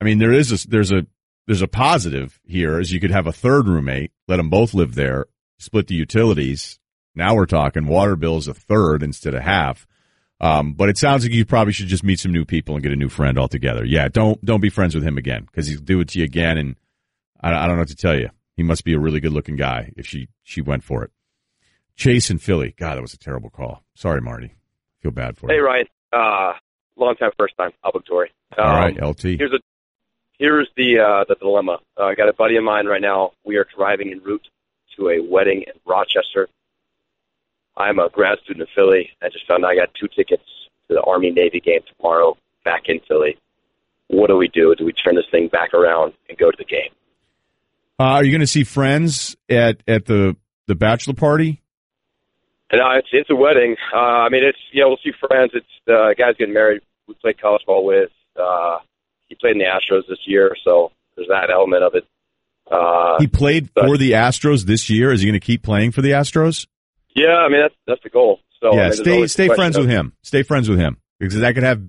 [0.00, 1.06] I mean, there is a, there's a,
[1.46, 4.94] there's a positive here is you could have a third roommate, let them both live
[4.94, 5.26] there,
[5.58, 6.78] split the utilities.
[7.18, 9.86] Now we're talking water bills a third instead of half.
[10.40, 12.92] Um, but it sounds like you probably should just meet some new people and get
[12.92, 13.84] a new friend altogether.
[13.84, 16.56] Yeah, don't don't be friends with him again because he'll do it to you again,
[16.56, 16.76] and
[17.40, 18.30] I, I don't know what to tell you.
[18.56, 21.10] He must be a really good looking guy if she she went for it.
[21.96, 22.72] Chase in Philly.
[22.78, 23.82] God, that was a terrible call.
[23.94, 24.54] Sorry, Marty.
[25.00, 25.66] Feel bad for Hey you.
[25.66, 26.52] Ryen, uh,
[26.96, 28.30] long time, first time, obligatory.
[28.56, 29.22] All right, LT.
[29.22, 29.58] Here's a
[30.38, 31.78] here's the uh, the dilemma.
[31.98, 33.32] Uh, I got a buddy of mine right now.
[33.44, 34.46] We are driving en route
[34.96, 36.48] to a wedding in Rochester.
[37.78, 39.10] I'm a grad student in Philly.
[39.22, 40.42] I just found out I got two tickets
[40.88, 43.38] to the Army Navy game tomorrow back in Philly.
[44.08, 44.74] What do we do?
[44.76, 46.90] Do we turn this thing back around and go to the game?
[48.00, 50.36] Uh, are you going to see friends at at the
[50.66, 51.62] the bachelor party?
[52.70, 53.76] And uh, it's it's a wedding.
[53.94, 55.52] Uh, I mean, it's yeah, we'll see friends.
[55.54, 56.82] It's the uh, guy's getting married.
[57.06, 58.10] We played college ball with.
[58.36, 58.78] Uh,
[59.28, 62.06] he played in the Astros this year, so there's that element of it.
[62.70, 65.12] Uh, He played for the Astros this year.
[65.12, 66.66] Is he going to keep playing for the Astros?
[67.14, 68.40] Yeah, I mean that's that's the goal.
[68.60, 70.12] So I yeah, mean, stay stay friends of- with him.
[70.22, 71.82] Stay friends with him because that could have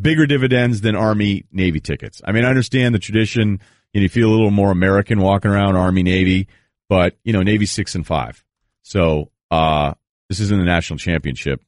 [0.00, 2.20] bigger dividends than Army Navy tickets.
[2.24, 3.60] I mean, I understand the tradition.
[3.92, 6.48] You, know, you feel a little more American walking around Army Navy,
[6.88, 8.44] but you know Navy six and five.
[8.82, 9.94] So uh,
[10.28, 11.62] this isn't the national championship,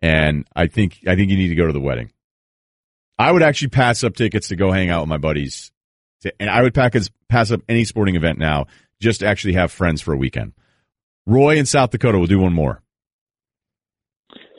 [0.00, 2.12] and I think I think you need to go to the wedding.
[3.18, 5.70] I would actually pass up tickets to go hang out with my buddies,
[6.22, 6.94] to, and I would pack,
[7.28, 8.66] pass up any sporting event now
[9.00, 10.52] just to actually have friends for a weekend.
[11.26, 12.82] Roy in South Dakota will do one more.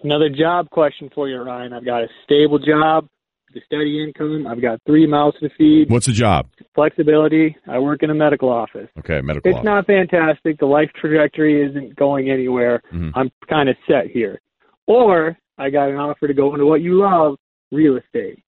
[0.03, 1.73] Another job question for you, Ryen.
[1.73, 3.07] I've got a stable job,
[3.55, 4.45] a steady income.
[4.47, 6.47] I've got three mouths to feed, What's the job?
[6.75, 7.55] flexibility.
[7.67, 8.89] I work in a medical office.
[8.99, 9.49] Okay, medical.
[9.49, 9.65] It's office.
[9.65, 10.57] not fantastic.
[10.59, 12.81] The life trajectory isn't going anywhere.
[12.91, 13.11] Mhm.
[13.15, 14.39] I'm kind of set here.
[14.87, 17.37] Or I got an offer to go into what you love,
[17.71, 18.39] real estate.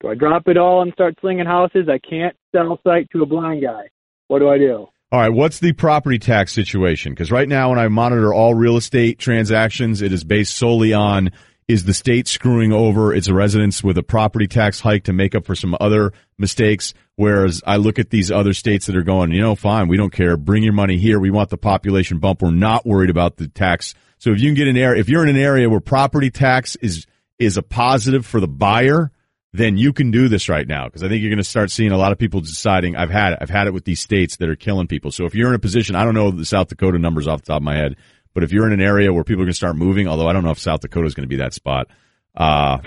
[0.00, 1.88] Do I drop it all and start slinging houses?
[1.88, 3.88] I can't sell sight to a blind guy.
[4.28, 4.88] What do I do?
[5.12, 7.12] All right, what's the property tax situation?
[7.12, 11.32] Because right now, when I monitor all real estate transactions, it is based solely on
[11.66, 15.46] is the state screwing over its residents with a property tax hike to make up
[15.46, 16.94] for some other mistakes.
[17.16, 20.12] Whereas I look at these other states that are going, you know, fine, we don't
[20.12, 20.36] care.
[20.36, 21.18] Bring your money here.
[21.18, 22.40] We want the population bump.
[22.40, 23.94] We're not worried about the tax.
[24.18, 26.76] So if you can get an area, if you're in an area where property tax
[26.76, 27.04] is
[27.40, 29.10] is a positive for the buyer,
[29.52, 31.90] then you can do this right now because I think you're going to start seeing
[31.90, 33.38] a lot of people deciding I've had it.
[33.42, 35.10] I've had it with these states that are killing people.
[35.10, 37.46] So if you're in a position, I don't know the South Dakota numbers off the
[37.46, 37.96] top of my head,
[38.32, 40.32] but if you're in an area where people are going to start moving, although I
[40.32, 41.88] don't know if South Dakota is going to be that spot.
[42.36, 42.78] Uh,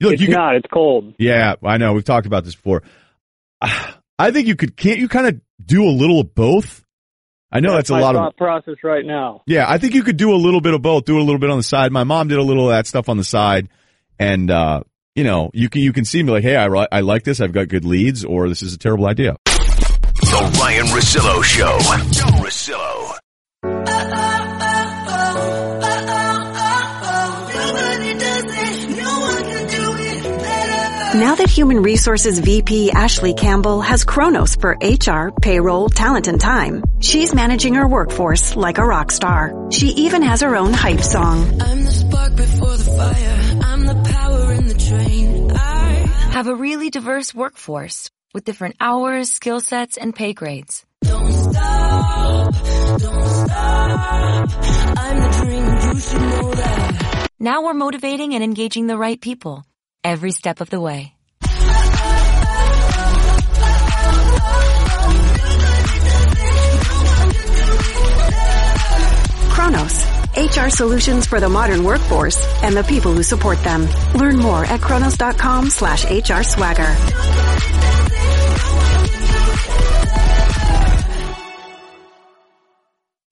[0.00, 0.56] look, it's you can- not.
[0.56, 1.14] It's cold.
[1.18, 1.94] yeah, I know.
[1.94, 2.82] We've talked about this before.
[4.18, 6.84] I think you could, can't you kind of do a little of both?
[7.50, 9.42] I know that's, a my lot of, process right now.
[9.46, 11.04] yeah, I think you could do a little bit of both.
[11.06, 11.90] Do a little bit on the side.
[11.90, 13.68] My mom did a little of that stuff on the side,
[14.20, 14.82] and uh,
[15.20, 17.42] you know, you can you can see me like, hey, I I like this.
[17.42, 19.36] I've got good leads, or this is a terrible idea.
[19.44, 21.78] The Ryen Russillo Show.
[22.40, 23.18] Russillo.
[31.12, 36.82] Now that Human Resources VP Ashley Campbell has Kronos for HR, payroll, talent, and time,
[37.00, 39.68] she's managing her workforce like a rock star.
[39.70, 41.60] She even has her own hype song.
[41.60, 43.49] I'm the spark before the fire.
[46.30, 50.86] Have a really diverse workforce with different hours, skill sets, and pay grades.
[51.02, 52.52] don't stop,
[52.98, 54.48] don't stop.
[54.96, 57.26] I'm the dream, you should know that.
[57.40, 59.64] Now we're motivating and engaging the right people
[60.04, 61.14] every step of the way.
[69.50, 70.09] Kronos,
[70.40, 73.86] HR solutions for the modern workforce and the people who support them.
[74.14, 76.96] Learn more at kronos.com slash HR swagger.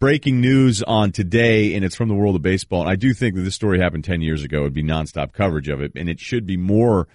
[0.00, 2.82] breaking news on today, and it's from the world of baseball.
[2.82, 4.60] And I do think that this story happened 10 years ago.
[4.60, 7.08] It'd be nonstop coverage of it, and it should be more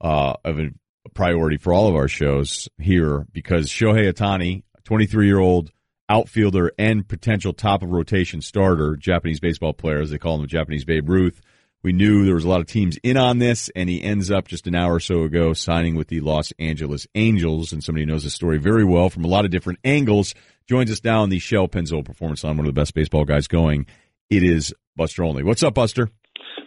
[0.00, 0.70] uh, of a
[1.14, 5.72] priority for all of our shows here because Shohei Ohtani, 23 year old
[6.08, 10.84] outfielder and potential top of rotation starter, Japanese baseball player, as they call him, Japanese
[10.84, 11.40] Babe Ruth.
[11.82, 14.48] We knew there was a lot of teams in on this, and he ends up
[14.48, 17.72] just an hour or so ago signing with the Los Angeles Angels.
[17.72, 20.34] And somebody knows the story very well from a lot of different angles
[20.68, 23.48] joins us now on the Shell Pennzoil Performance Line, one of the best baseball guys
[23.48, 23.86] going.
[24.28, 25.42] It is Buster Olney.
[25.42, 26.10] What's up, Buster?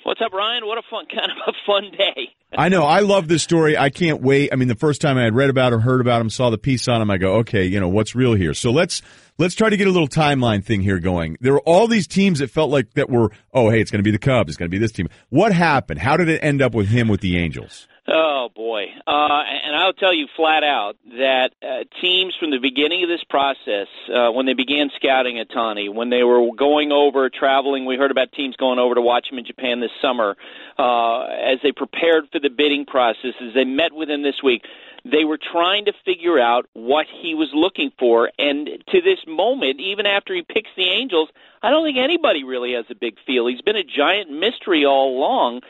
[0.04, 0.66] What's up, Ryen?
[0.66, 2.30] What a fun kind of a fun day.
[2.54, 2.84] I know.
[2.84, 3.78] I love this story.
[3.78, 4.52] I can't wait.
[4.52, 6.50] I mean, the first time I had read about him, or heard about him, saw
[6.50, 8.54] the piece on him, I go, okay, you know, what's real here?
[8.54, 9.02] So let's
[9.38, 11.38] let's try to get a little timeline thing here going.
[11.40, 14.04] There were all these teams that felt like that were, oh, hey, it's going to
[14.04, 15.08] be the Cubs, it's going to be this team.
[15.30, 16.00] What happened?
[16.00, 17.88] How did it end up with him with the Angels?
[18.14, 23.04] Oh boy, uh, and I'll tell you flat out that uh, teams from the beginning
[23.04, 27.86] of this process, uh, when they began scouting Ohtani, when they were going over traveling,
[27.86, 30.36] we heard about teams going over to watch him in Japan this summer.
[30.78, 34.64] Uh, as they prepared for the bidding process, as they met with him this week,
[35.06, 38.30] they were trying to figure out what he was looking for.
[38.38, 41.30] And to this moment, even after he picks the Angels,
[41.64, 43.48] I don't think anybody really has a big feel.
[43.48, 45.62] He's been a giant mystery all along.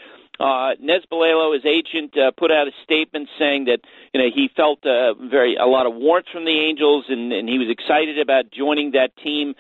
[0.42, 3.82] Uh, Nez Balelo, his agent, uh, put out a statement saying that
[4.12, 7.48] you know he felt uh, very a lot of warmth from the Angels, and, and
[7.48, 9.54] he was excited about joining that team.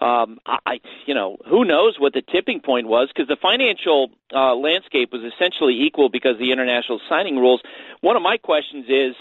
[0.00, 4.54] Um, I, you know, who knows what the tipping point was because the financial uh,
[4.54, 7.60] landscape was essentially equal because of the international signing rules.
[8.00, 9.16] One of my questions is,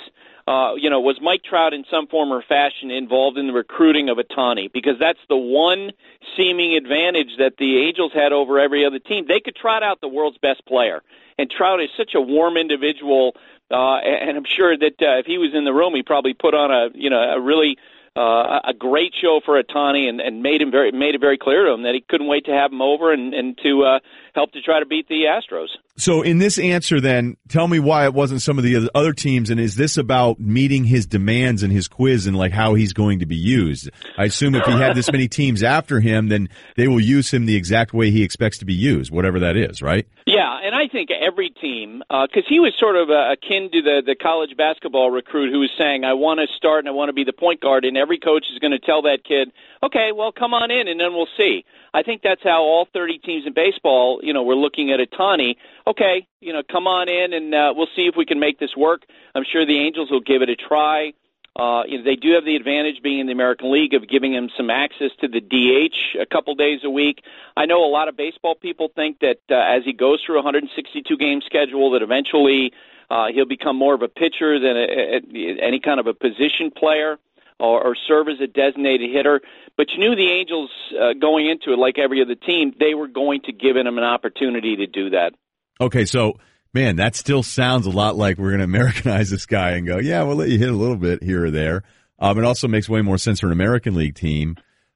[0.48, 4.08] uh, you know, was Mike Trout in some form or fashion involved in the recruiting
[4.08, 4.72] of Ohtani?
[4.72, 5.92] Because that's the one
[6.38, 9.26] seeming advantage that the Angels had over every other team.
[9.28, 11.04] They could trot out the world's best player,
[11.38, 13.36] and Trout is such a warm individual.
[13.70, 16.54] Uh, and I'm sure that uh, if he was in the room, he probably put
[16.54, 17.78] on a you know a really
[18.16, 21.66] uh, a great show for Ohtani and, and made him very made it very clear
[21.66, 24.00] to him that he couldn't wait to have him over and, and to uh,
[24.34, 25.76] help to try to beat the Astros.
[26.00, 29.50] So, in this answer, then, tell me why it wasn't some of the other teams,
[29.50, 33.20] and is this about meeting his demands and his quiz and like how he's going
[33.20, 33.90] to be used?
[34.16, 37.48] I assume if he had this many teams after him, then they will use him
[37.48, 40.08] the exact way he expects to be used, whatever that is, right?
[40.28, 43.82] Yeah, and I think every team, because uh, he was sort of uh, akin to
[43.82, 47.10] the the college basketball recruit who was saying, "I want to start and I want
[47.10, 50.12] to be the point guard," and every coach is going to tell that kid, "Okay,
[50.14, 53.46] well, come on in, and then we'll see." I think that's how all 30 teams
[53.46, 55.56] in baseball, you know, we're looking at Ohtani.
[55.86, 58.76] Okay, you know, come on in and uh, we'll see if we can make this
[58.76, 59.04] work.
[59.36, 61.14] I'm sure the Angels will give it a try.
[61.58, 64.32] Uh, you know, they do have the advantage being in the American League of giving
[64.32, 67.24] him some access to the DH a couple days a week.
[67.56, 70.44] I know a lot of baseball people think that uh, as he goes through a
[70.44, 72.74] 162 game schedule, that eventually
[73.10, 76.70] uh, he'll become more of a pitcher than a, a, any kind of a position
[76.70, 77.18] player
[77.60, 79.42] or, or serve as a designated hitter.
[79.78, 83.08] But you knew the Angels uh, going into it, like every other team, they were
[83.08, 85.34] going to give him an opportunity to do that.
[85.80, 86.40] Okay, so
[86.74, 89.98] man, that still sounds a lot like we're going to Americanize this guy and go,
[90.00, 91.84] yeah, we'll let you hit a little bit here or there.
[92.20, 94.56] Um, it also makes way more sense for an American League team.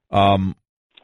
[0.09, 0.55] Um,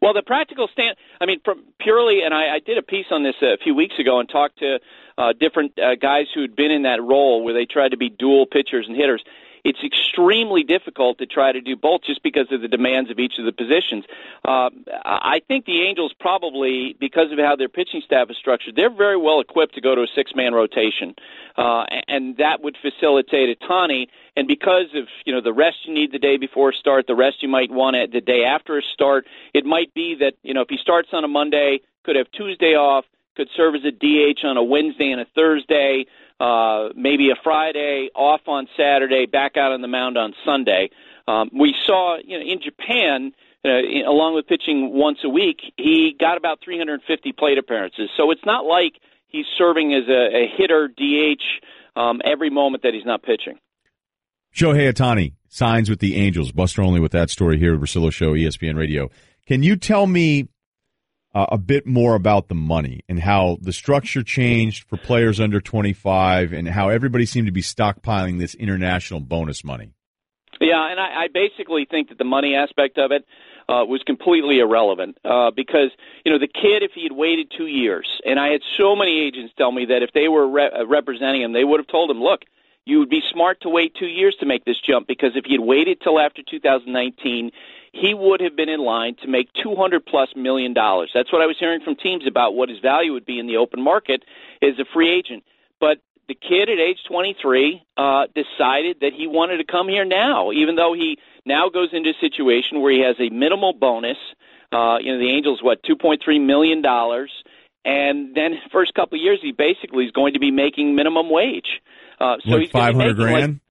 [0.02, 1.40] well, the practical stand, I mean,
[1.80, 4.60] purely, and I, I did a piece on this a few weeks ago and talked
[4.60, 4.80] to
[5.18, 8.10] uh, different uh, guys who had been in that role where they tried to be
[8.10, 9.24] dual pitchers and hitters
[9.64, 13.38] it's extremely difficult to try to do both just because of the demands of each
[13.40, 14.06] of the positions.
[14.46, 14.70] Uh,
[15.06, 19.18] I think the Angels probably, because of how their pitching staff is structured, they're very
[19.18, 21.16] well equipped to go to a six man rotation,
[21.58, 24.08] uh, and that would facilitate Ohtani.
[24.36, 27.16] And because of you know the rest you need the day before a start, the
[27.16, 30.54] rest you might want it the day after a start, it might be that you
[30.54, 33.06] know if he starts on a Monday, could have Tuesday off,
[33.38, 36.06] could serve as a DH on a Wednesday and a Thursday
[36.40, 40.90] uh, maybe a Friday, off on Saturday, back out on the mound on Sunday.
[41.28, 43.32] Um, we saw, you know, in Japan,
[43.66, 48.10] uh, in, along with pitching once a week, he got about 350 plate appearances.
[48.16, 48.94] So it's not like
[49.28, 53.58] he's serving as a, a hitter DH um, every moment that he's not pitching.
[54.56, 56.52] Shohei Ohtani signs with the Angels.
[56.52, 59.10] Buster Olney with that story here at Russillo Show, ESPN Radio.
[59.48, 60.48] Can you tell me
[61.38, 65.62] uh, a bit more about the money and how the structure changed for players under
[65.62, 69.94] 25 and how everybody seemed to be stockpiling this international bonus money.
[70.60, 73.24] Yeah, and I, I basically think that the money aspect of it
[73.70, 75.92] uh, was completely irrelevant uh, because
[76.26, 79.20] you know the kid, if he had waited two years, and I had so many
[79.20, 82.10] agents tell me that if they were re- uh, representing him, they would have told
[82.10, 82.42] him, look,
[82.86, 85.52] you would be smart to wait two years to make this jump because if he
[85.52, 87.52] had waited till after 2019,
[87.92, 91.12] he would have been in line to make 200 plus million dollars.
[91.14, 93.58] That's what I was hearing from teams about what his value would be in the
[93.58, 94.24] open market
[94.62, 95.44] as a free agent.
[95.80, 100.52] But the kid at age 23 uh, decided that he wanted to come here now,
[100.52, 104.18] even though he now goes into a situation where he has a minimal bonus.
[104.72, 107.32] Uh, you know, the Angels what 2.3 million dollars,
[107.86, 111.82] and then first couple of years he basically is going to be making minimum wage.
[112.20, 113.54] Uh, so like he's 500 grand.
[113.54, 113.62] Like,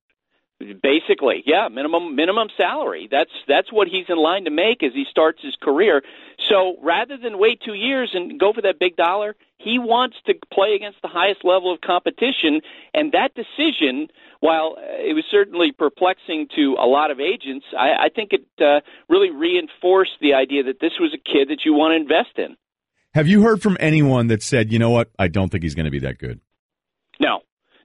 [0.59, 3.09] Basically, yeah, minimum minimum salary.
[3.11, 6.03] That's that's what he's in line to make as he starts his career.
[6.49, 10.35] So rather than wait two years and go for that big dollar, he wants to
[10.51, 12.63] play against the highest level of competition.
[12.95, 14.09] And that decision,
[14.41, 18.81] while it was certainly perplexing to a lot of agents, I, I think it uh,
[19.11, 22.57] really reinforced the idea that this was a kid that you want to invest in.
[23.13, 25.85] Have you heard from anyone that said, you know what, I don't think he's going
[25.85, 26.41] to be that good?
[27.21, 27.41] No,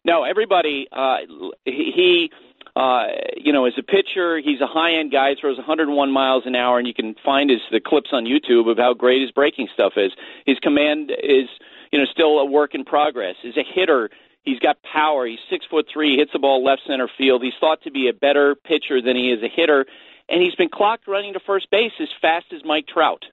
[0.06, 0.24] no.
[0.24, 1.18] Everybody, uh,
[1.66, 2.32] he.
[2.76, 5.36] Uh, you know, as a pitcher, he's a high end guy.
[5.40, 8.78] Throws 101 miles an hour, and you can find his the clips on YouTube of
[8.78, 10.12] how great his breaking stuff is.
[10.46, 11.50] His command is,
[11.92, 13.36] you know, still a work in progress.
[13.44, 14.10] As a hitter,
[14.44, 15.28] he's got power.
[15.28, 17.44] He's six foot three, hits the ball left center field.
[17.44, 19.86] He's thought to be a better pitcher than he is a hitter,
[20.30, 23.26] and he's been clocked running to first base as fast as Mike Trout.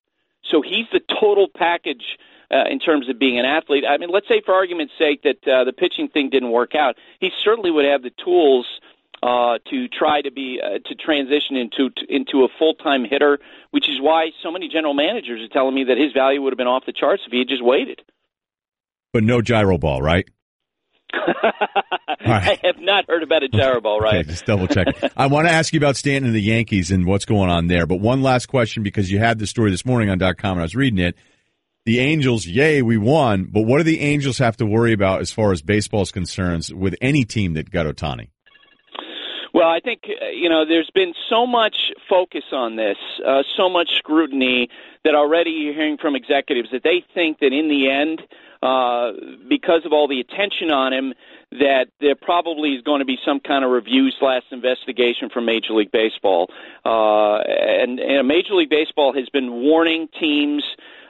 [0.51, 2.18] So he's the total package.
[2.51, 5.47] Uh, in terms of being an athlete, I mean, let's say for argument's sake that
[5.47, 8.64] uh, the pitching thing didn't work out, he certainly would have the tools
[9.23, 13.39] uh, to try to be uh, to transition into to, into a full time hitter,
[13.71, 16.59] which is why so many general managers are telling me that his value would have
[16.59, 18.01] been off the charts if he had just waited.
[19.12, 20.29] But no gyro ball, right?
[22.21, 24.16] I have not heard about a gyro ball, right?
[24.16, 24.87] Okay, just double check.
[25.16, 27.87] I want to ask you about Stanton and the Yankees and what's going on there.
[27.87, 30.62] But one last question because you had the story this morning on .com and I
[30.62, 31.16] was reading it.
[31.87, 33.49] The Angels, yay, we won.
[33.51, 36.95] But what do the Angels have to worry about as far as baseball's concerns with
[37.01, 38.29] any team that got Ohtani?
[39.55, 43.69] Well, I think uh, you know there's been so much focus on this, uh, so
[43.69, 44.69] much scrutiny
[45.05, 48.23] that already you're hearing from executives that they think that in the end,
[48.63, 49.13] uh,
[49.49, 51.15] because of all the attention on him,
[51.53, 55.73] that there probably is going to be some kind of review slash investigation from Major
[55.73, 56.51] League Baseball.
[56.85, 60.65] Uh, and, and Major League Baseball has been warning teams,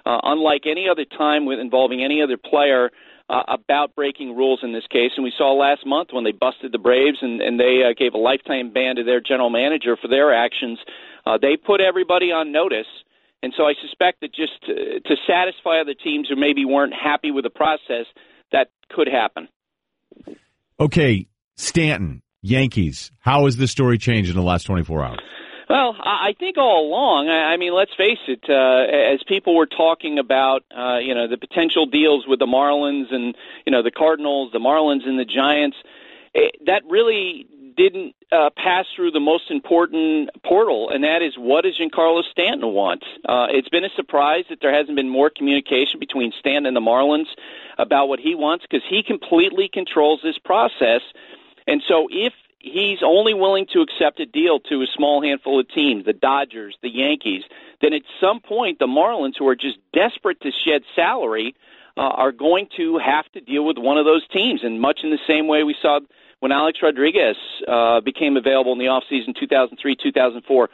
[0.07, 2.91] uh, unlike any other time with involving any other player,
[3.29, 5.13] uh, about breaking rules in this case.
[5.17, 8.15] And we saw last month when they busted the Braves and, and they uh, gave
[8.15, 10.79] a lifetime ban to their general manager for their actions.
[11.27, 12.87] Uh, they put everybody on notice.
[13.43, 17.31] And so I suspect that just to, to satisfy other teams who maybe weren't happy
[17.31, 18.07] with the process,
[18.51, 19.49] that could happen.
[20.81, 21.27] Okay,
[21.57, 23.13] Stanton, Yankees.
[23.21, 25.19] How has this story changed in the last 24 hours?
[25.69, 27.29] Well, I think all along.
[27.29, 28.41] I mean, let's face it.
[28.49, 33.13] Uh, as people were talking about, uh, you know, the potential deals with the Marlins
[33.13, 33.35] and
[33.67, 35.77] you know the Cardinals, the Marlins and the Giants,
[36.33, 37.47] it, that really
[37.77, 42.73] didn't uh, pass through the most important portal, and that is what does Giancarlo Stanton
[42.73, 43.05] want?
[43.29, 46.81] Uh, it's been a surprise that there hasn't been more communication between Stanton and the
[46.81, 47.29] Marlins
[47.77, 51.03] about what he wants because he completely controls this process.
[51.67, 55.69] And so, if he's only willing to accept a deal to a small handful of
[55.69, 57.43] teams, the Dodgers, the Yankees,
[57.81, 61.55] then at some point the Marlins, who are just desperate to shed salary,
[61.97, 64.61] uh, are going to have to deal with one of those teams.
[64.63, 66.01] And much in the same way we saw
[66.41, 67.37] when Alex Rodriguez
[67.67, 70.69] uh, became available in the offseason 2003 2004.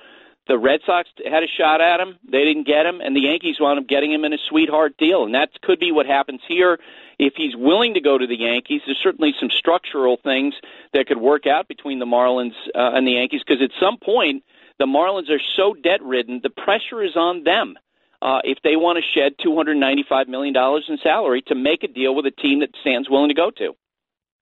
[0.46, 2.18] The Red Sox had a shot at him.
[2.30, 5.24] They didn't get him, and the Yankees wound up getting him in a sweetheart deal.
[5.24, 6.78] And that could be what happens here.
[7.18, 10.54] If he's willing to go to the Yankees, there's certainly some structural things
[10.92, 14.42] that could work out between the Marlins uh, and the Yankees because at some point,
[14.78, 17.76] the Marlins are so debt ridden, the pressure is on them.
[18.22, 20.54] Uh, if they want to shed $295 million
[20.88, 23.74] in salary to make a deal with a team that Stan's willing to go to.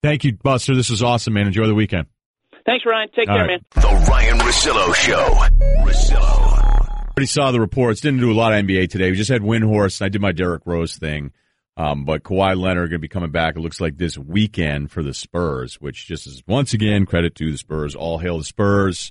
[0.02, 0.74] Thank you, Buster.
[0.76, 1.48] This was awesome, man.
[1.48, 2.06] Enjoy the weekend.
[2.64, 3.08] Thanks, Ryen.
[3.14, 3.62] Take All care, right.
[3.74, 3.82] man.
[3.82, 5.26] The Ryen Russillo Show.
[5.84, 6.62] Russillo.
[7.08, 8.00] Already saw the reports.
[8.00, 9.10] Didn't do a lot of NBA today.
[9.10, 11.32] We just had Windhorst, and I did my Derrick Rose thing.
[11.76, 13.56] Um, but Kawhi Leonard going to be coming back.
[13.56, 17.50] It looks like this weekend for the Spurs, which just is once again credit to
[17.50, 17.94] the Spurs.
[17.94, 19.10] All hail the Spurs,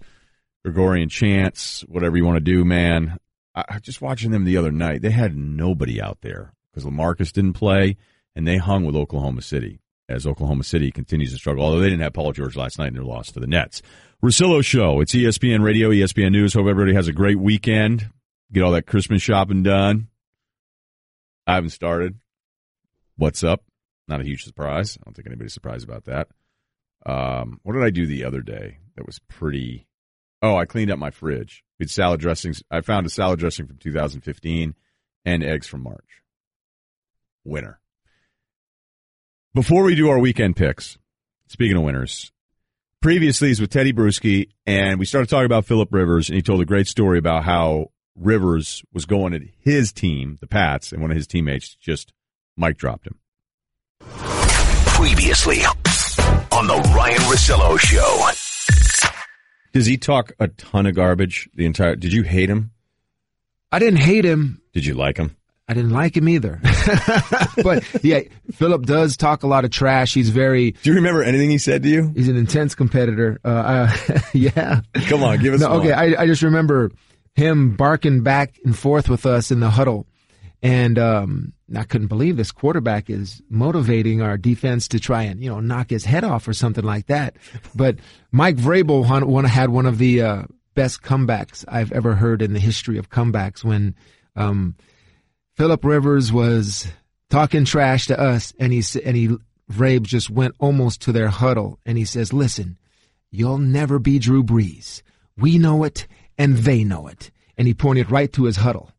[0.64, 3.18] Gregorian chants, whatever you want to do, man.
[3.56, 7.54] I, just watching them the other night, they had nobody out there because LaMarcus didn't
[7.54, 7.98] play,
[8.36, 11.64] and they hung with Oklahoma City as Oklahoma City continues to struggle.
[11.64, 13.82] Although they didn't have Paul George last night in their loss to the Nets.
[14.24, 15.02] Russillo Show.
[15.02, 16.54] It's ESPN Radio, ESPN News.
[16.54, 18.10] Hope everybody has a great weekend.
[18.54, 20.08] Get all that Christmas shopping done.
[21.48, 22.21] I haven't started.
[23.22, 23.64] What's up?
[24.08, 24.98] Not a huge surprise.
[24.98, 26.30] I don't think anybody's surprised about that.
[27.06, 29.86] Um, what did I do the other day that was pretty?
[30.42, 31.64] Oh, I cleaned up my fridge.
[31.78, 32.64] We had salad dressings.
[32.72, 34.74] I found a salad dressing from 2015
[35.24, 36.24] and eggs from March.
[37.46, 37.80] Winner.
[39.54, 40.98] Before we do our weekend picks,
[41.46, 42.32] speaking of winners,
[43.04, 46.60] previously is with Tedy Bruschi, and we started talking about Philip Rivers, and he told
[46.60, 51.12] a great story about how Rivers was going at his team, the Pats, and one
[51.12, 52.14] of his teammates just
[52.58, 53.18] mic dropped him.
[54.88, 55.60] Previously
[56.52, 58.30] on the Ryen Russillo Show.
[59.74, 61.96] Does he talk a ton of garbage the entire?
[61.96, 62.72] Did you hate him?
[63.72, 64.62] I didn't hate him.
[64.74, 65.36] Did you like him?
[65.68, 66.60] I didn't like him either.
[67.64, 68.20] but yeah,
[68.52, 70.14] Philip does talk a lot of trash.
[70.14, 70.72] He's very.
[70.72, 72.12] Do you remember anything he said to you?
[72.14, 73.40] He's an intense competitor.
[73.46, 74.82] Uh, uh, yeah.
[75.08, 75.80] Come on, give us No, one.
[75.80, 76.92] okay, I, I just remember
[77.36, 80.06] him barking back and forth with us in the huddle,
[80.62, 85.50] and um, I couldn't believe this quarterback is motivating our defense to try and you
[85.50, 87.36] know knock his head off or something like that.
[87.76, 87.98] But
[88.32, 89.06] Mike Vrabel
[89.48, 90.44] had one of the uh,
[90.76, 93.96] best comebacks I've ever heard in the history of comebacks when.
[94.36, 94.76] Um,
[95.58, 96.88] Philip Rivers was
[97.30, 99.38] talking trash to us, and he and he
[99.72, 102.78] Vrabes just went almost to their huddle, and he says, "Listen,
[103.30, 105.02] you'll never be Drew Brees.
[105.38, 106.08] We know it,
[106.38, 108.92] and they know it." And he pointed right to his huddle.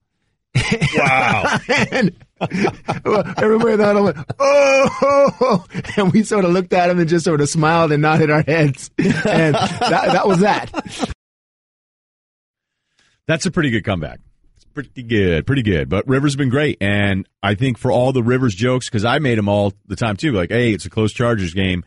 [0.96, 1.59] Wow!
[1.90, 5.64] and everybody in the huddle went, "Oh!"
[5.96, 8.42] And we sort of looked at him and just sort of smiled and nodded our
[8.42, 11.12] heads, and that, that was that.
[13.26, 14.20] That's a pretty good comeback.
[14.57, 15.88] It's pretty good, pretty good.
[15.88, 19.20] But Rivers has been great, and I think for all the Rivers jokes, because I
[19.20, 20.32] made them all the time too.
[20.32, 21.84] Like, hey, it's a close Chargers game.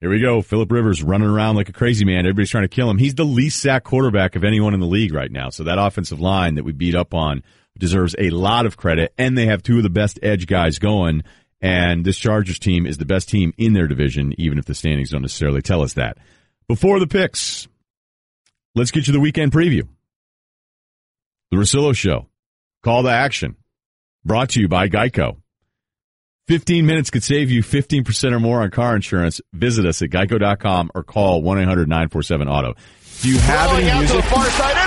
[0.00, 0.42] Here we go.
[0.42, 2.20] Philip Rivers running around like a crazy man.
[2.20, 2.98] Everybody's trying to kill him.
[2.98, 5.50] He's the least sack quarterback of anyone in the league right now.
[5.50, 7.44] So that offensive line that we beat up on
[7.78, 9.12] deserves a lot of credit.
[9.18, 11.22] And they have two of the best edge guys going.
[11.60, 15.10] And this Chargers team is the best team in their division, even if the standings
[15.10, 16.18] don't necessarily tell us that.
[16.68, 17.68] Before the picks,
[18.74, 19.86] let's get you the weekend preview.
[21.50, 22.26] The Russillo Show.
[22.82, 23.56] Call to action.
[24.24, 25.36] Brought to you by Geico.
[26.48, 29.40] 15 minutes could save you 15% or more on car insurance.
[29.52, 32.76] Visit us at geico.com or call 1-800-947-AUTO.
[33.22, 34.81] Do you have any music?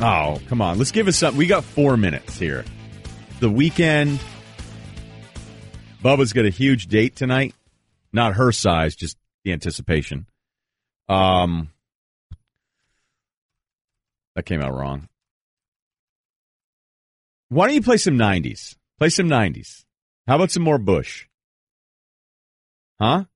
[0.00, 0.78] Oh, come on.
[0.78, 1.38] Let's give us something.
[1.38, 2.64] We got four minutes here.
[3.40, 4.20] The weekend.
[6.02, 7.54] Bubba's got a huge date tonight.
[8.12, 10.26] Not her size, just the anticipation.
[11.08, 11.70] Um,
[14.34, 15.08] that came out wrong.
[17.54, 18.74] Why don't you play some 90s?
[18.98, 19.84] Play some 90s.
[20.26, 21.26] How about some more Bush?
[23.00, 23.26] Huh?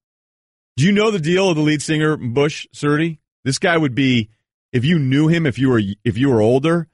[0.77, 3.19] Do you know the deal of the lead singer Bush Surdy?
[3.45, 4.31] This guy would be
[4.73, 6.89] if you knew him if you were if you were older,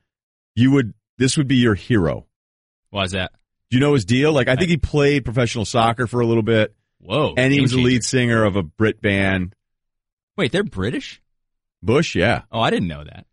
[0.55, 2.27] you would this would be your hero.
[2.91, 3.33] Why is that?
[3.70, 4.35] Do you know his deal?
[4.35, 6.75] Like I think he played professional soccer for a little bit.
[6.99, 7.33] Whoa.
[7.39, 9.55] And he was the lead singer of a Brit band.
[10.37, 11.22] Wait, they're British?
[11.83, 12.43] Bush, yeah.
[12.53, 13.27] Oh, I didn't know that.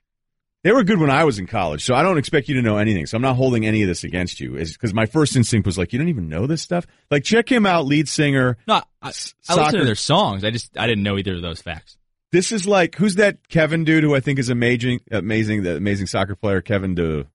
[0.64, 2.78] They were good when I was in college, so I don't expect you to know
[2.78, 3.08] anything.
[3.08, 4.52] So I'm not holding any of this against you.
[4.52, 6.86] Because my first instinct was like, you don't even know this stuff.
[7.10, 8.58] Like, check him out, lead singer.
[8.68, 10.44] No, I, listen to their songs.
[10.44, 11.98] I just I didn't know either of those facts.
[12.32, 16.08] This is like who's that Kevin dude who I think is amazing, amazing, the amazing
[16.08, 17.26] soccer player Kevin De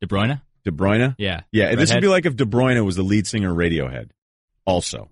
[0.00, 0.40] De Bruyne.
[0.64, 1.14] De Bruyne.
[1.18, 1.42] Yeah.
[1.52, 1.74] yeah.
[1.74, 4.10] This would be like if De Bruyne was the lead singer Radiohead.
[4.64, 5.10] Also,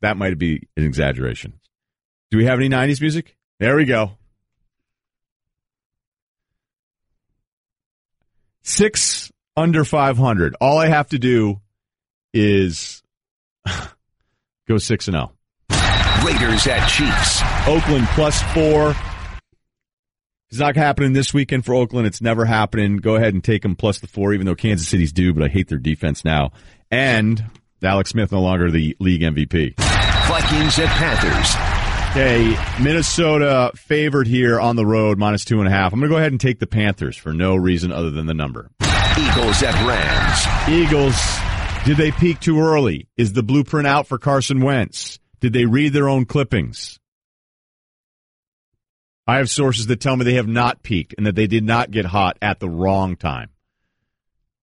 [0.00, 1.54] that might be an exaggeration.
[2.30, 3.36] Do we have any '90s music?
[3.60, 4.12] There we go.
[8.62, 10.56] Six under 500.
[10.60, 11.60] All I have to do
[12.32, 13.02] is
[14.68, 15.32] go six and zero.
[16.24, 17.42] Raiders at Chiefs.
[17.68, 18.94] Oakland plus four.
[20.50, 22.06] It's not happening this weekend for Oakland.
[22.06, 22.98] It's never happening.
[22.98, 25.48] Go ahead and take them plus the four, even though Kansas City's due, but I
[25.48, 26.52] hate their defense now.
[26.90, 27.42] And
[27.82, 29.74] Alex Smith no longer the league MVP.
[30.28, 31.81] Vikings at Panthers.
[32.12, 35.94] Okay, Minnesota favored here on the road, minus two and a half.
[35.94, 38.34] I'm going to go ahead and take the Panthers for no reason other than the
[38.34, 38.70] number.
[38.82, 40.68] Eagles at Rams.
[40.68, 43.08] Eagles, did they peak too early?
[43.16, 45.20] Is the blueprint out for Carson Wentz?
[45.40, 47.00] Did they read their own clippings?
[49.26, 51.90] I have sources that tell me they have not peaked and that they did not
[51.90, 53.48] get hot at the wrong time.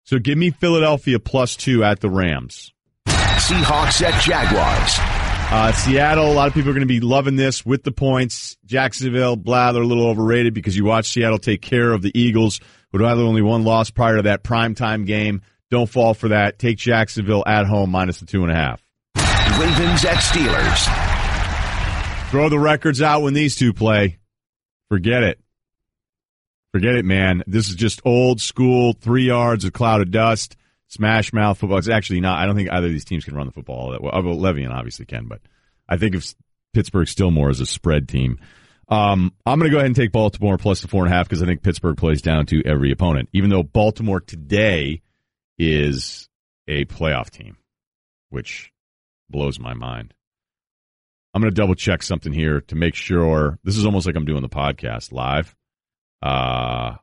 [0.04, 2.74] So give me Philadelphia plus two at the Rams.
[3.06, 5.17] Seahawks at Jaguars.
[5.50, 8.58] Uh, Seattle, a lot of people are going to be loving this with the points.
[8.66, 12.60] Jacksonville, blah, they're a little overrated because you watch Seattle take care of the Eagles,
[12.92, 15.40] who had only one loss prior to that primetime game.
[15.70, 16.58] Don't fall for that.
[16.58, 18.84] Take Jacksonville at home minus the two and a half.
[19.58, 22.30] Ravens at Steelers.
[22.30, 24.18] Throw the records out when these two play.
[24.90, 25.40] Forget it.
[26.72, 27.42] Forget it, man.
[27.46, 30.57] This is just old school, three yards, of cloud of dust,
[30.88, 31.78] smash mouth football.
[31.78, 32.38] It's actually not.
[32.38, 34.12] I don't think either of these teams can run the football that well.
[34.12, 35.40] Le'Veon obviously can, but
[35.88, 36.26] I think of
[36.74, 38.38] Pittsburgh still more as a spread team.
[38.88, 41.28] Um, I'm going to go ahead and take Baltimore plus the four and a half
[41.28, 45.02] because I think Pittsburgh plays down to every opponent, even though Baltimore today
[45.58, 46.28] is
[46.66, 47.58] a playoff team,
[48.30, 48.72] which
[49.28, 50.14] blows my mind.
[51.34, 53.58] I'm going to double check something here to make sure.
[53.62, 55.54] This is almost like I'm doing the podcast live.
[56.22, 56.96] Uh,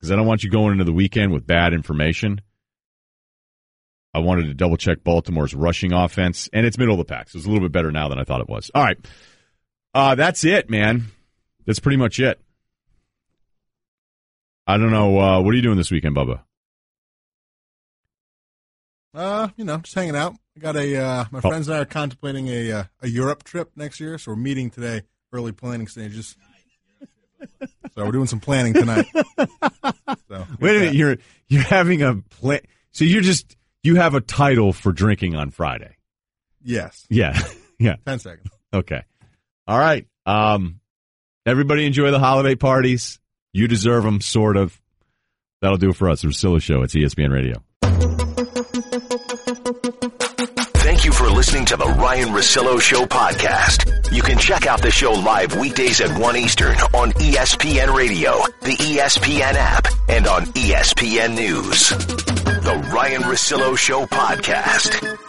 [0.00, 2.40] cause I don't want you going into the weekend with bad information.
[4.14, 7.28] I wanted to double check Baltimore's rushing offense and it's middle of the pack.
[7.28, 8.70] So it's a little bit better now than I thought it was.
[8.74, 8.98] All right.
[9.94, 11.06] Uh, that's it, man.
[11.66, 12.40] That's pretty much it.
[14.66, 15.18] I don't know.
[15.18, 16.40] Uh, what are you doing this weekend, Bubba?
[19.14, 20.34] Uh, you know, just hanging out.
[20.56, 21.48] I got a uh, my Oh.
[21.48, 24.70] friends and I are contemplating a uh, a Europe trip next year, so we're meeting
[24.70, 25.02] today,
[25.32, 26.36] early planning stages.
[27.94, 29.06] so we're doing some planning tonight.
[30.28, 30.94] So, Wait a minute.
[30.94, 31.16] You're,
[31.48, 32.60] you're having a plan.
[32.92, 35.96] So you're just, you have a title for drinking on Friday.
[36.62, 37.06] Yes.
[37.08, 37.38] Yeah.
[37.78, 37.96] yeah.
[38.06, 38.48] Ten seconds.
[38.72, 39.02] Okay.
[39.66, 40.06] All right.
[40.26, 40.80] Um,
[41.46, 43.18] everybody enjoy the holiday parties.
[43.52, 44.78] You deserve them, sort of.
[45.60, 46.22] That'll do it for us.
[46.22, 46.82] The Russillo Show.
[46.82, 47.62] It's ESPN Radio.
[50.76, 54.12] Thank you for listening to the Ryen Russillo Show podcast.
[54.12, 58.76] You can check out the show live weekdays at 1 Eastern on ESPN Radio, the
[58.76, 62.37] ESPN app, and on ESPN News.
[62.48, 65.27] The Ryen Russillo Show podcast.